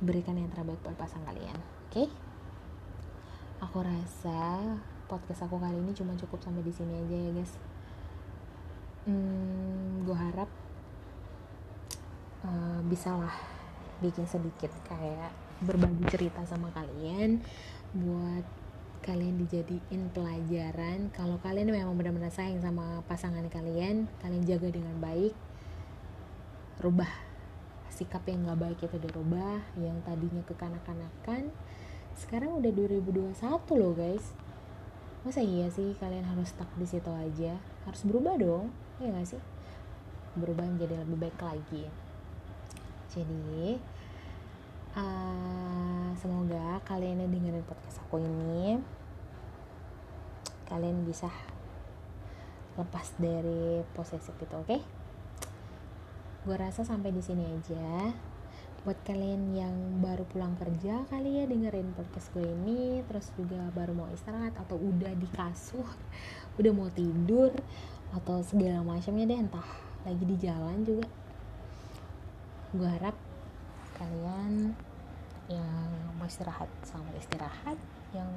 berikan 0.00 0.40
yang 0.40 0.48
terbaik 0.48 0.80
buat 0.80 0.96
pasangan 0.96 1.30
kalian 1.30 1.60
oke? 1.60 1.92
Okay? 1.92 2.08
aku 3.62 3.78
rasa 3.78 4.58
podcast 5.06 5.46
aku 5.46 5.62
kali 5.62 5.78
ini 5.78 5.94
cuma 5.94 6.18
cukup 6.18 6.42
sampai 6.42 6.66
di 6.66 6.74
sini 6.74 6.98
aja 6.98 7.14
ya 7.14 7.30
guys. 7.30 7.54
Hmm, 9.06 10.02
gue 10.02 10.16
harap 10.18 10.50
uh, 12.42 12.82
bisalah 12.90 13.30
bikin 14.02 14.26
sedikit 14.26 14.74
kayak 14.84 15.30
berbagi 15.62 16.04
cerita 16.10 16.42
sama 16.42 16.74
kalian 16.74 17.38
buat 17.94 18.42
kalian 19.02 19.38
dijadiin 19.46 20.10
pelajaran. 20.14 21.10
Kalau 21.14 21.38
kalian 21.42 21.70
memang 21.70 21.94
benar-benar 21.98 22.30
sayang 22.30 22.62
sama 22.62 23.02
pasangan 23.06 23.46
kalian 23.50 24.10
kalian 24.22 24.44
jaga 24.46 24.70
dengan 24.70 24.98
baik. 25.02 25.34
Rubah 26.82 27.10
sikap 27.92 28.24
yang 28.24 28.48
gak 28.48 28.58
baik 28.58 28.78
itu 28.80 28.96
dirubah 28.98 29.60
yang 29.76 30.00
tadinya 30.02 30.42
kekanak-kanakan. 30.48 31.52
Sekarang 32.16 32.58
udah 32.58 32.72
2021 32.72 33.36
loh 33.78 33.92
guys. 33.92 34.32
Masa 35.22 35.38
iya 35.38 35.70
sih 35.70 35.94
kalian 36.02 36.26
harus 36.26 36.50
stuck 36.50 36.66
di 36.74 36.86
situ 36.88 37.10
aja? 37.12 37.54
Harus 37.86 38.02
berubah 38.08 38.34
dong 38.40 38.72
ya 38.98 39.12
gak 39.12 39.36
sih? 39.36 39.42
Berubah 40.34 40.64
menjadi 40.66 41.04
lebih 41.04 41.28
baik 41.28 41.38
lagi. 41.42 41.84
Jadi 43.12 43.76
uh, 44.96 46.12
semoga 46.20 46.80
kalian 46.84 47.24
yang 47.24 47.30
dengerin 47.32 47.64
podcast 47.64 48.00
aku 48.04 48.20
ini 48.20 48.80
kalian 50.68 51.04
bisa 51.04 51.28
lepas 52.76 53.12
dari 53.20 53.84
posesif 53.92 54.32
itu 54.40 54.54
oke 54.56 54.64
okay? 54.64 54.80
gue 56.42 56.56
rasa 56.56 56.82
sampai 56.82 57.12
di 57.12 57.22
sini 57.22 57.44
aja 57.44 58.10
buat 58.82 58.98
kalian 59.06 59.54
yang 59.54 60.02
baru 60.02 60.26
pulang 60.26 60.58
kerja 60.58 61.06
kali 61.06 61.38
ya 61.38 61.46
dengerin 61.46 61.94
podcast 61.94 62.34
gue 62.34 62.42
ini 62.42 63.06
terus 63.06 63.30
juga 63.38 63.70
baru 63.70 63.94
mau 63.94 64.10
istirahat 64.10 64.58
atau 64.58 64.74
udah 64.74 65.14
di 65.14 65.28
kasur 65.30 65.86
udah 66.58 66.72
mau 66.74 66.90
tidur 66.90 67.54
atau 68.10 68.42
segala 68.42 68.82
macamnya 68.82 69.30
deh 69.30 69.38
entah 69.38 69.68
lagi 70.02 70.24
di 70.26 70.34
jalan 70.34 70.82
juga 70.82 71.06
gue 72.74 72.88
harap 72.88 73.14
kalian 74.02 74.74
yang 75.46 75.90
mau 76.18 76.26
istirahat 76.26 76.66
selamat 76.82 77.14
istirahat 77.22 77.78
yang 78.10 78.28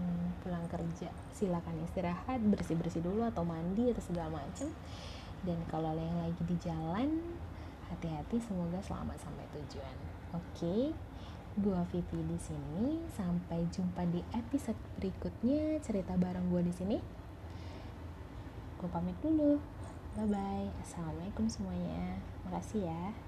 pulang 0.46 0.66
kerja 0.70 1.10
silakan 1.34 1.82
istirahat 1.90 2.38
bersih 2.46 2.78
bersih 2.78 3.02
dulu 3.02 3.26
atau 3.26 3.42
mandi 3.42 3.90
atau 3.90 4.04
segala 4.06 4.38
macam 4.38 4.70
dan 5.42 5.58
kalau 5.70 5.94
yang 5.98 6.22
lagi 6.22 6.42
di 6.46 6.58
jalan 6.62 7.22
hati-hati 7.90 8.42
semoga 8.42 8.82
selamat 8.82 9.18
sampai 9.22 9.46
tujuan. 9.54 9.98
Oke 10.34 10.78
gua 11.56 11.88
Vivi 11.94 12.20
di 12.26 12.38
sini. 12.42 13.00
Sampai 13.14 13.64
jumpa 13.72 14.04
di 14.10 14.20
episode 14.36 14.78
berikutnya. 15.00 15.80
Cerita 15.80 16.18
bareng 16.18 16.50
gua 16.52 16.66
di 16.66 16.74
sini. 16.74 16.98
Gua 18.82 18.90
pamit 18.92 19.16
dulu. 19.22 19.62
Bye 20.18 20.28
bye 20.28 20.68
assalamualaikum 20.84 21.48
semuanya. 21.48 22.20
Makasih 22.48 22.90
ya 22.90 23.25